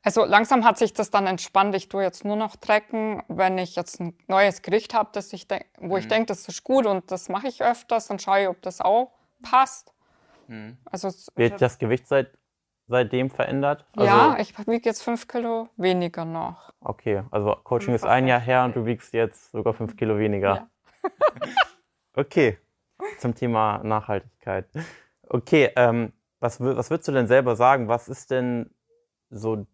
Also 0.02 0.24
langsam 0.24 0.64
hat 0.64 0.78
sich 0.78 0.94
das 0.94 1.12
dann 1.12 1.28
entspannt. 1.28 1.76
Ich 1.76 1.90
tue 1.90 2.04
jetzt 2.04 2.24
nur 2.24 2.38
noch 2.38 2.56
trecken, 2.56 3.22
wenn 3.28 3.58
ich 3.58 3.76
jetzt 3.76 4.00
ein 4.00 4.18
neues 4.28 4.62
Gericht 4.62 4.94
habe, 4.94 5.10
das 5.12 5.34
ich 5.34 5.48
wo 5.78 5.98
ich 5.98 6.06
mhm. 6.06 6.10
denke, 6.10 6.26
das 6.28 6.48
ist 6.48 6.64
gut 6.64 6.86
und 6.86 7.12
das 7.12 7.28
mache 7.30 7.48
ich 7.48 7.62
öfters, 7.64 8.08
dann 8.08 8.20
schaue 8.20 8.44
ich, 8.44 8.48
ob 8.48 8.62
das 8.62 8.80
auch 8.80 9.12
passt. 9.42 9.92
Mhm. 10.48 10.78
Also 10.86 11.10
Wird 11.36 11.62
das 11.62 11.78
Gewicht 11.78 12.08
seit 12.08 12.32
seitdem 12.90 13.30
verändert? 13.30 13.86
Also, 13.96 14.06
ja, 14.06 14.38
ich 14.40 14.58
wiege 14.68 14.90
jetzt 14.90 15.04
fünf 15.04 15.28
Kilo 15.28 15.70
weniger 15.78 16.26
noch. 16.26 16.74
Okay, 16.82 17.24
also 17.32 17.56
Coaching 17.64 17.94
ist 17.94 18.06
ein 18.06 18.28
Jahr 18.28 18.40
her 18.40 18.66
und 18.66 18.76
du 18.76 18.86
wiegst 18.86 19.14
jetzt 19.14 19.52
sogar 19.52 19.74
fünf 19.74 19.96
Kilo 19.96 20.18
weniger. 20.18 20.68
Ja. 21.04 21.10
okay, 22.16 22.58
zum 23.20 23.36
Thema 23.36 23.82
Nachhaltigkeit. 23.84 24.68
Okay, 25.30 25.72
ähm, 25.76 26.12
was, 26.40 26.60
was 26.60 26.90
würdest 26.90 27.08
du 27.08 27.12
denn 27.12 27.28
selber 27.28 27.56
sagen? 27.56 27.88
Was 27.88 28.10
ist 28.10 28.32
denn 28.32 28.72
so 29.30 29.66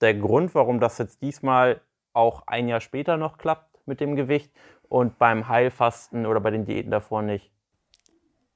der 0.00 0.14
Grund, 0.14 0.54
warum 0.54 0.80
das 0.80 0.98
jetzt 0.98 1.22
diesmal 1.22 1.80
auch 2.12 2.46
ein 2.46 2.68
Jahr 2.68 2.80
später 2.80 3.16
noch 3.16 3.38
klappt 3.38 3.86
mit 3.86 4.00
dem 4.00 4.16
Gewicht 4.16 4.52
und 4.88 5.18
beim 5.18 5.48
Heilfasten 5.48 6.26
oder 6.26 6.40
bei 6.40 6.50
den 6.50 6.64
Diäten 6.64 6.90
davor 6.90 7.22
nicht? 7.22 7.53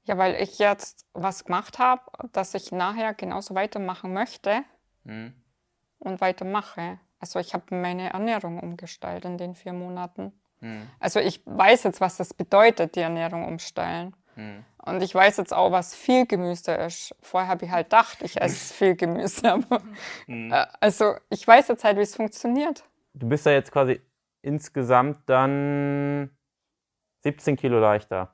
Ja, 0.03 0.17
weil 0.17 0.35
ich 0.35 0.57
jetzt 0.59 1.05
was 1.13 1.45
gemacht 1.45 1.77
habe, 1.77 2.01
dass 2.31 2.53
ich 2.55 2.71
nachher 2.71 3.13
genauso 3.13 3.53
weitermachen 3.53 4.13
möchte 4.13 4.63
mhm. 5.03 5.33
und 5.99 6.21
weitermache. 6.21 6.99
Also 7.19 7.39
ich 7.39 7.53
habe 7.53 7.75
meine 7.75 8.11
Ernährung 8.11 8.59
umgestellt 8.59 9.25
in 9.25 9.37
den 9.37 9.55
vier 9.55 9.73
Monaten. 9.73 10.33
Mhm. 10.61 10.87
Also 10.99 11.19
ich 11.19 11.41
weiß 11.45 11.83
jetzt, 11.83 12.01
was 12.01 12.17
das 12.17 12.33
bedeutet, 12.33 12.95
die 12.95 13.01
Ernährung 13.01 13.45
umstellen. 13.45 14.15
Mhm. 14.35 14.65
Und 14.85 15.03
ich 15.03 15.13
weiß 15.13 15.37
jetzt 15.37 15.53
auch, 15.53 15.71
was 15.71 15.93
viel 15.93 16.25
Gemüse 16.25 16.71
ist. 16.71 17.13
Vorher 17.21 17.49
habe 17.49 17.65
ich 17.65 17.71
halt 17.71 17.87
gedacht, 17.87 18.21
ich 18.21 18.41
esse 18.41 18.73
viel 18.73 18.95
Gemüse. 18.95 19.51
Aber, 19.51 19.81
mhm. 20.27 20.51
äh, 20.51 20.65
also 20.79 21.15
ich 21.29 21.45
weiß 21.45 21.67
jetzt 21.67 21.83
halt, 21.83 21.97
wie 21.97 22.01
es 22.01 22.15
funktioniert. 22.15 22.83
Du 23.13 23.27
bist 23.27 23.45
ja 23.45 23.51
jetzt 23.51 23.71
quasi 23.71 24.01
insgesamt 24.41 25.19
dann 25.25 26.29
17 27.23 27.57
Kilo 27.57 27.79
leichter 27.79 28.33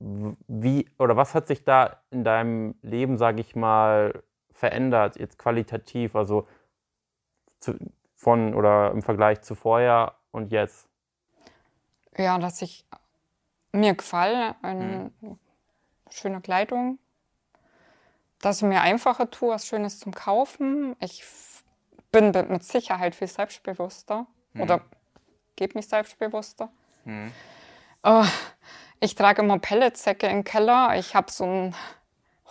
wie 0.00 0.88
oder 0.98 1.16
was 1.16 1.34
hat 1.34 1.46
sich 1.46 1.64
da 1.64 2.02
in 2.10 2.24
deinem 2.24 2.74
Leben, 2.82 3.18
sage 3.18 3.40
ich 3.40 3.54
mal, 3.54 4.22
verändert, 4.52 5.16
jetzt 5.16 5.38
qualitativ, 5.38 6.16
also 6.16 6.48
zu, 7.60 7.78
von 8.14 8.54
oder 8.54 8.90
im 8.92 9.02
Vergleich 9.02 9.42
zu 9.42 9.54
vorher 9.54 10.14
und 10.30 10.52
jetzt? 10.52 10.88
Ja, 12.16 12.38
dass 12.38 12.62
ich 12.62 12.86
mir 13.72 13.94
gefallen, 13.94 14.54
eine 14.62 15.10
hm. 15.20 15.38
schöne 16.10 16.40
Kleidung, 16.40 16.98
dass 18.40 18.62
ich 18.62 18.68
mir 18.68 18.80
einfacher 18.80 19.30
tue, 19.30 19.50
was 19.50 19.66
Schönes 19.66 19.98
zum 19.98 20.12
Kaufen. 20.12 20.96
Ich 21.00 21.24
bin 22.10 22.32
mit 22.48 22.64
Sicherheit 22.64 23.14
viel 23.14 23.28
selbstbewusster 23.28 24.26
hm. 24.54 24.60
oder 24.62 24.80
gebe 25.56 25.78
mich 25.78 25.88
selbstbewusster. 25.88 26.70
Hm. 27.04 27.32
Oh, 28.02 28.24
ich 29.00 29.14
trage 29.14 29.42
immer 29.42 29.58
Pelletsäcke 29.58 30.26
im 30.26 30.44
Keller. 30.44 30.96
Ich 30.96 31.14
habe 31.14 31.30
so 31.30 31.44
einen 31.44 31.74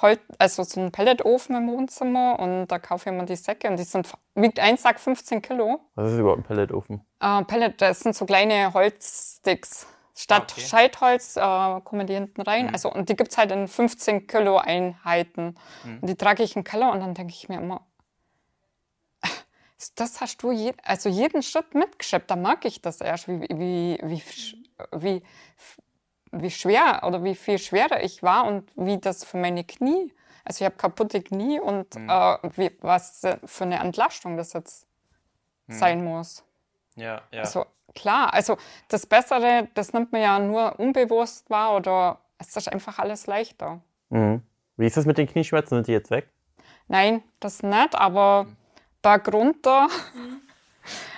Holz, 0.01 0.19
also 0.37 0.63
so 0.63 0.79
einen 0.79 0.91
Pelletofen 0.91 1.55
im 1.55 1.67
Wohnzimmer 1.67 2.39
und 2.39 2.67
da 2.67 2.79
kaufe 2.79 3.09
ich 3.09 3.15
immer 3.15 3.25
die 3.25 3.35
Säcke 3.35 3.67
und 3.69 3.77
die 3.77 3.83
sind, 3.83 4.11
wiegt 4.35 4.59
ein 4.59 4.77
Sack 4.77 4.99
15 4.99 5.41
Kilo. 5.41 5.81
Was 5.95 6.13
ist 6.13 6.19
überhaupt 6.19 6.39
ein 6.39 6.43
Pelletofen? 6.43 7.01
Äh, 7.19 7.43
Pellet, 7.43 7.81
das 7.81 7.99
sind 7.99 8.15
so 8.15 8.25
kleine 8.25 8.73
Holzsticks. 8.73 9.87
Statt 10.15 10.51
okay. 10.51 10.61
Scheitholz 10.61 11.37
äh, 11.37 11.81
kommen 11.81 12.05
die 12.05 12.13
hinten 12.13 12.41
rein. 12.41 12.67
Mhm. 12.67 12.73
Also, 12.73 12.91
und 12.91 13.07
die 13.07 13.15
gibt 13.15 13.31
es 13.31 13.37
halt 13.37 13.51
in 13.51 13.69
15 13.69 14.27
Kilo 14.27 14.57
Einheiten. 14.57 15.55
Mhm. 15.85 15.99
Und 16.01 16.09
die 16.09 16.15
trage 16.15 16.43
ich 16.43 16.57
im 16.57 16.65
Keller 16.65 16.91
und 16.91 16.99
dann 16.99 17.13
denke 17.13 17.33
ich 17.33 17.47
mir 17.47 17.57
immer, 17.57 17.87
das 19.95 20.19
hast 20.19 20.43
du 20.43 20.51
je, 20.51 20.73
also 20.83 21.07
jeden 21.07 21.41
Schritt 21.41 21.73
mitgeschleppt. 21.73 22.29
Da 22.29 22.35
mag 22.35 22.65
ich 22.65 22.81
das 22.81 22.99
erst, 22.99 23.29
wie, 23.29 23.41
wie, 23.43 23.97
wie, 24.03 24.23
wie, 24.91 25.23
wie 26.31 26.51
schwer 26.51 27.01
oder 27.05 27.23
wie 27.23 27.35
viel 27.35 27.57
schwerer 27.57 28.03
ich 28.03 28.23
war 28.23 28.45
und 28.45 28.69
wie 28.75 28.97
das 28.97 29.23
für 29.23 29.37
meine 29.37 29.63
Knie. 29.63 30.13
Also 30.43 30.63
ich 30.63 30.65
habe 30.65 30.75
kaputte 30.75 31.21
Knie 31.21 31.59
und 31.59 31.95
mhm. 31.95 32.09
äh, 32.09 32.37
wie, 32.55 32.71
was 32.81 33.21
für 33.45 33.63
eine 33.63 33.79
Entlastung 33.79 34.37
das 34.37 34.53
jetzt 34.53 34.87
mhm. 35.67 35.73
sein 35.73 36.03
muss. 36.03 36.43
Ja, 36.95 37.21
ja. 37.31 37.41
Also 37.41 37.65
klar, 37.95 38.33
also 38.33 38.57
das 38.87 39.05
Bessere, 39.05 39.67
das 39.73 39.93
nimmt 39.93 40.11
man 40.11 40.21
ja 40.21 40.39
nur 40.39 40.79
unbewusst 40.79 41.49
wahr 41.49 41.75
oder 41.75 42.19
es 42.37 42.55
ist 42.55 42.71
einfach 42.71 42.99
alles 42.99 43.27
leichter. 43.27 43.81
Mhm. 44.09 44.41
Wie 44.77 44.87
ist 44.87 44.97
das 44.97 45.05
mit 45.05 45.17
den 45.17 45.27
Knieschmerzen? 45.27 45.75
Sind 45.75 45.87
die 45.87 45.91
jetzt 45.91 46.09
weg? 46.09 46.29
Nein, 46.87 47.23
das 47.39 47.61
nicht, 47.63 47.95
aber 47.95 48.45
mhm. 48.45 48.57
bergunter 49.01 49.87
mhm. 50.15 50.38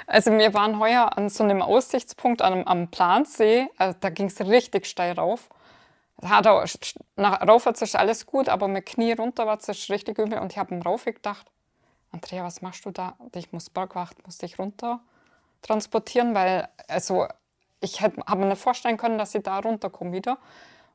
Also 0.08 0.32
wir 0.32 0.54
waren 0.54 0.80
heuer 0.80 1.18
an 1.18 1.30
so 1.30 1.44
einem 1.44 1.62
Aussichtspunkt 1.62 2.42
am, 2.42 2.64
am 2.64 2.90
Plansee, 2.90 3.70
also 3.78 3.98
da 4.00 4.10
ging 4.10 4.28
es 4.28 4.40
richtig 4.42 4.86
steil 4.86 5.14
rauf. 5.14 5.50
Hat 6.24 6.46
auch, 6.46 6.66
nach, 7.16 7.42
rauf 7.48 7.66
hat 7.66 7.78
sich 7.78 7.98
alles 7.98 8.26
gut, 8.26 8.50
aber 8.50 8.68
mit 8.68 8.86
Knie 8.86 9.14
runter 9.14 9.48
war 9.48 9.58
es 9.58 9.90
richtig 9.90 10.20
übel 10.20 10.38
und 10.40 10.52
ich 10.52 10.58
habe 10.58 10.76
ihm 10.76 10.82
rauf 10.82 11.06
gedacht, 11.06 11.48
Andrea, 12.12 12.44
was 12.44 12.62
machst 12.62 12.86
du 12.86 12.92
da? 12.92 13.16
Ich 13.34 13.52
muss 13.54 13.70
Bergwacht, 13.70 14.26
muss 14.26 14.38
dich 14.38 14.60
runter 14.60 15.00
transportieren, 15.62 16.36
weil 16.36 16.68
also 16.88 17.28
ich 17.80 18.02
habe 18.02 18.36
mir 18.38 18.48
nicht 18.48 18.62
vorstellen 18.62 18.98
können, 18.98 19.18
dass 19.18 19.36
ich 19.36 19.44
da 19.44 19.60
runterkomme 19.60 20.12
wieder. 20.12 20.38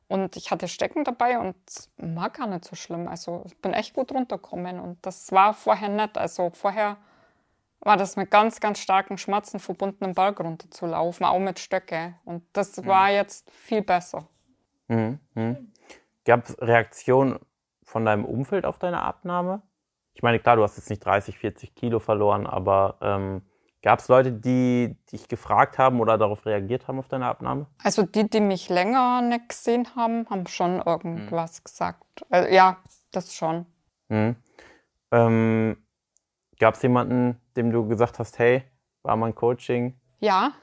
Und 0.07 0.37
ich 0.37 0.51
hatte 0.51 0.69
Stecken 0.69 1.03
dabei 1.03 1.37
und 1.37 1.55
war 1.97 2.29
gar 2.29 2.47
nicht 2.47 2.63
so 2.63 2.75
schlimm. 2.75 3.09
Also 3.09 3.43
ich 3.45 3.57
bin 3.57 3.73
echt 3.73 3.93
gut 3.93 4.11
runtergekommen 4.13 4.79
und 4.79 4.97
das 5.05 5.31
war 5.33 5.53
vorher 5.53 5.89
nicht. 5.89 6.17
Also 6.17 6.49
vorher 6.49 6.95
war 7.79 7.97
das 7.97 8.15
mit 8.15 8.31
ganz, 8.31 8.59
ganz 8.59 8.79
starken 8.79 9.17
Schmerzen 9.17 9.59
verbunden, 9.59 10.03
den 10.03 10.13
Berg 10.13 10.39
runterzulaufen, 10.39 11.25
auch 11.25 11.39
mit 11.39 11.59
Stöcke. 11.59 12.15
Und 12.25 12.43
das 12.53 12.77
mhm. 12.77 12.85
war 12.85 13.11
jetzt 13.11 13.49
viel 13.51 13.81
besser. 13.81 14.27
Mhm. 14.87 15.19
Mhm. 15.35 15.71
Gab 16.25 16.49
es 16.49 16.61
Reaktionen 16.61 17.39
von 17.83 18.05
deinem 18.05 18.25
Umfeld 18.25 18.65
auf 18.65 18.79
deine 18.79 19.01
Abnahme? 19.01 19.61
Ich 20.13 20.23
meine, 20.23 20.39
klar, 20.39 20.55
du 20.55 20.63
hast 20.63 20.77
jetzt 20.77 20.89
nicht 20.89 21.05
30, 21.05 21.37
40 21.37 21.75
Kilo 21.75 21.99
verloren, 21.99 22.47
aber 22.47 22.97
ähm, 23.01 23.43
Gab 23.83 23.99
es 23.99 24.07
Leute, 24.07 24.31
die 24.33 24.97
dich 25.11 25.27
gefragt 25.27 25.77
haben 25.77 26.01
oder 26.01 26.17
darauf 26.17 26.45
reagiert 26.45 26.87
haben 26.87 26.99
auf 26.99 27.07
deine 27.07 27.27
Abnahme? 27.27 27.67
Also 27.83 28.03
die, 28.03 28.29
die 28.29 28.41
mich 28.41 28.69
länger 28.69 29.21
nicht 29.21 29.49
gesehen 29.49 29.87
haben, 29.95 30.27
haben 30.29 30.47
schon 30.47 30.81
irgendwas 30.81 31.59
mhm. 31.59 31.63
gesagt. 31.63 32.25
Also, 32.29 32.49
ja, 32.49 32.77
das 33.11 33.33
schon. 33.33 33.65
Mhm. 34.09 34.35
Ähm, 35.11 35.77
Gab 36.59 36.73
es 36.73 36.81
jemanden, 36.81 37.39
dem 37.57 37.71
du 37.71 37.87
gesagt 37.87 38.19
hast, 38.19 38.39
hey, 38.39 38.63
war 39.03 39.15
mein 39.15 39.35
Coaching? 39.35 39.99
Ja, 40.19 40.53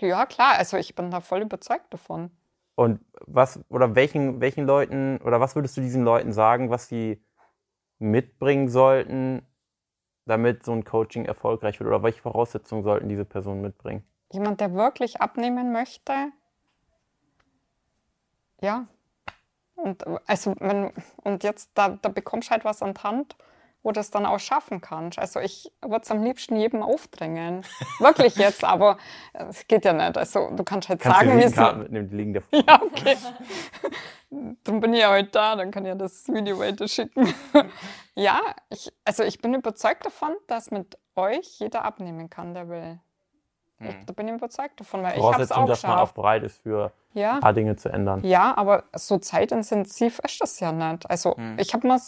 ja, 0.00 0.26
klar. 0.26 0.54
Also 0.56 0.76
ich 0.76 0.94
bin 0.94 1.10
da 1.10 1.20
voll 1.20 1.42
überzeugt 1.42 1.92
davon. 1.92 2.30
Und 2.76 3.00
was 3.26 3.60
oder 3.68 3.96
welchen, 3.96 4.40
welchen 4.40 4.64
Leuten 4.64 5.18
oder 5.24 5.40
was 5.40 5.56
würdest 5.56 5.76
du 5.76 5.80
diesen 5.80 6.04
Leuten 6.04 6.32
sagen, 6.32 6.70
was 6.70 6.86
sie 6.86 7.20
mitbringen 7.98 8.68
sollten, 8.68 9.44
damit 10.26 10.64
so 10.64 10.72
ein 10.72 10.84
Coaching 10.84 11.24
erfolgreich 11.24 11.80
wird? 11.80 11.88
Oder 11.88 12.02
welche 12.04 12.22
Voraussetzungen 12.22 12.84
sollten 12.84 13.08
diese 13.08 13.24
Personen 13.24 13.62
mitbringen? 13.62 14.04
Jemand, 14.30 14.60
der 14.60 14.74
wirklich 14.74 15.20
abnehmen 15.20 15.72
möchte. 15.72 16.12
Ja. 18.60 18.86
Und 19.74 20.04
also 20.28 20.54
wenn, 20.58 20.92
und 21.24 21.44
jetzt 21.44 21.70
da, 21.74 21.88
da 21.88 22.08
bekommst 22.08 22.48
du 22.48 22.52
halt 22.52 22.64
was 22.64 22.82
an 22.82 22.94
die 22.94 23.02
Hand, 23.02 23.36
wo 23.82 23.92
du 23.92 24.00
es 24.00 24.10
dann 24.10 24.26
auch 24.26 24.40
schaffen 24.40 24.80
kannst. 24.80 25.18
Also 25.18 25.40
ich 25.40 25.72
würde 25.82 26.02
es 26.02 26.10
am 26.10 26.22
liebsten 26.22 26.56
jedem 26.56 26.82
aufdrängen. 26.82 27.64
Wirklich 28.00 28.36
jetzt, 28.36 28.64
aber 28.64 28.98
es 29.32 29.66
geht 29.68 29.84
ja 29.84 29.92
nicht. 29.92 30.18
Also 30.18 30.50
du 30.54 30.64
kannst 30.64 30.88
halt 30.88 31.00
kannst 31.00 31.18
sagen, 31.18 31.38
wie 31.38 31.42
es 31.42 31.56
mitnehmen, 31.56 32.08
die 32.08 32.16
liegen 32.16 32.32
davor. 32.34 32.62
Ja, 32.66 32.82
okay. 32.82 33.16
Darum 34.64 34.80
bin 34.80 34.92
ich 34.92 35.00
ja 35.00 35.10
heute 35.10 35.30
da, 35.30 35.56
dann 35.56 35.70
kann 35.70 35.84
ich 35.84 35.88
ja 35.88 35.94
das 35.94 36.28
Video 36.28 36.58
weiter 36.58 36.86
schicken. 36.86 37.32
ja, 38.14 38.40
ich, 38.68 38.92
also 39.04 39.22
ich 39.22 39.38
bin 39.38 39.54
überzeugt 39.54 40.04
davon, 40.04 40.36
dass 40.48 40.70
mit 40.70 40.98
euch 41.14 41.58
jeder 41.58 41.84
abnehmen 41.84 42.28
kann, 42.28 42.52
der 42.52 42.68
will. 42.68 43.00
Ich, 43.80 43.86
hm. 43.86 44.06
da 44.06 44.12
bin 44.12 44.26
ich 44.26 44.34
überzeugt 44.34 44.80
davon, 44.80 45.04
weil 45.04 45.16
ich 45.16 45.22
habe 45.22 45.42
es 45.42 45.52
auch 45.52 45.66
dass 45.66 45.84
man 45.84 45.98
auch 45.98 46.10
bereit 46.10 46.42
ist, 46.42 46.62
für 46.62 46.92
ja. 47.14 47.34
ein 47.34 47.40
paar 47.40 47.52
Dinge 47.52 47.76
zu 47.76 47.88
ändern. 47.88 48.24
Ja, 48.24 48.56
aber 48.56 48.84
so 48.92 49.18
zeitintensiv 49.18 50.18
ist 50.18 50.40
das 50.40 50.58
ja 50.58 50.72
nicht. 50.72 51.08
Also 51.08 51.36
hm. 51.36 51.56
ich 51.58 51.72
habe 51.72 51.86
mir 51.86 52.00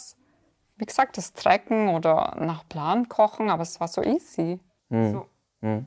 wie 0.81 0.85
gesagt, 0.87 1.15
das 1.15 1.33
Trecken 1.33 1.89
oder 1.89 2.35
nach 2.39 2.67
Plan 2.67 3.07
kochen, 3.07 3.51
aber 3.51 3.61
es 3.61 3.79
war 3.79 3.87
so 3.87 4.01
easy. 4.01 4.59
Hm. 4.89 5.11
So. 5.11 5.25
Hm. 5.61 5.85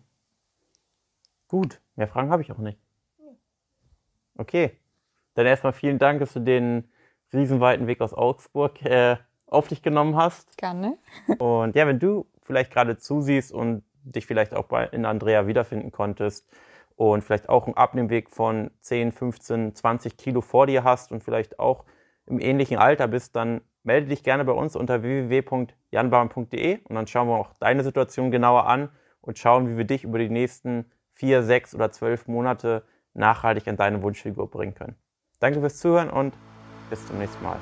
Gut, 1.49 1.81
mehr 1.97 2.07
Fragen 2.07 2.31
habe 2.31 2.43
ich 2.43 2.53
auch 2.53 2.59
nicht. 2.59 2.79
Okay, 4.39 4.79
dann 5.35 5.47
erstmal 5.47 5.73
vielen 5.73 5.99
Dank, 5.99 6.21
dass 6.21 6.33
du 6.33 6.41
den 6.41 6.89
riesenweiten 7.33 7.89
Weg 7.89 8.01
aus 8.01 8.15
Augsburg 8.15 8.83
äh, 8.83 9.17
auf 9.49 9.67
dich 9.67 9.83
genommen 9.83 10.15
hast. 10.15 10.57
Gerne. 10.57 10.97
Und 11.39 11.75
ja, 11.75 11.89
wenn 11.89 11.99
du 11.99 12.27
vielleicht 12.45 12.73
gerade 12.73 12.97
zusiehst 12.97 13.51
und 13.53 13.83
dich 14.05 14.27
vielleicht 14.27 14.55
auch 14.55 14.67
bei, 14.67 14.85
in 14.87 15.07
Andrea 15.07 15.49
wiederfinden 15.49 15.91
konntest 15.91 16.47
und 16.95 17.25
vielleicht 17.25 17.49
auch 17.49 17.67
einen 17.67 17.77
Abnehmweg 17.77 18.31
von 18.31 18.71
10, 18.81 19.11
15, 19.11 19.75
20 19.75 20.17
Kilo 20.17 20.41
vor 20.41 20.67
dir 20.67 20.85
hast 20.85 21.11
und 21.11 21.25
vielleicht 21.25 21.59
auch 21.59 21.85
im 22.27 22.39
ähnlichen 22.39 22.77
Alter 22.77 23.09
bist, 23.09 23.35
dann 23.35 23.63
melde 23.85 24.09
dich 24.09 24.23
gerne 24.23 24.45
bei 24.45 24.53
uns 24.53 24.77
unter 24.77 25.03
www.janbauern.de 25.03 26.79
und 26.85 26.95
dann 26.95 27.07
schauen 27.07 27.29
wir 27.29 27.37
auch 27.37 27.53
deine 27.61 27.85
Situation 27.85 28.31
genauer 28.31 28.67
an 28.67 28.89
und 29.21 29.39
schauen, 29.39 29.69
wie 29.69 29.77
wir 29.77 29.85
dich 29.85 30.05
über 30.05 30.19
die 30.19 30.31
nächsten 30.31 30.91
vier, 31.13 31.43
sechs 31.43 31.75
oder 31.75 31.93
zwölf 31.93 32.27
Monate 32.27 32.85
nachhaltig 33.15 33.69
an 33.69 33.77
deine 33.77 34.03
Wunschfigur 34.03 34.51
bringen 34.51 34.75
können. 34.75 34.97
Danke 35.39 35.61
fürs 35.61 35.79
Zuhören 35.79 36.11
und 36.11 36.35
bis 36.91 37.07
zum 37.07 37.19
nächsten 37.19 37.43
Mal. 37.45 37.59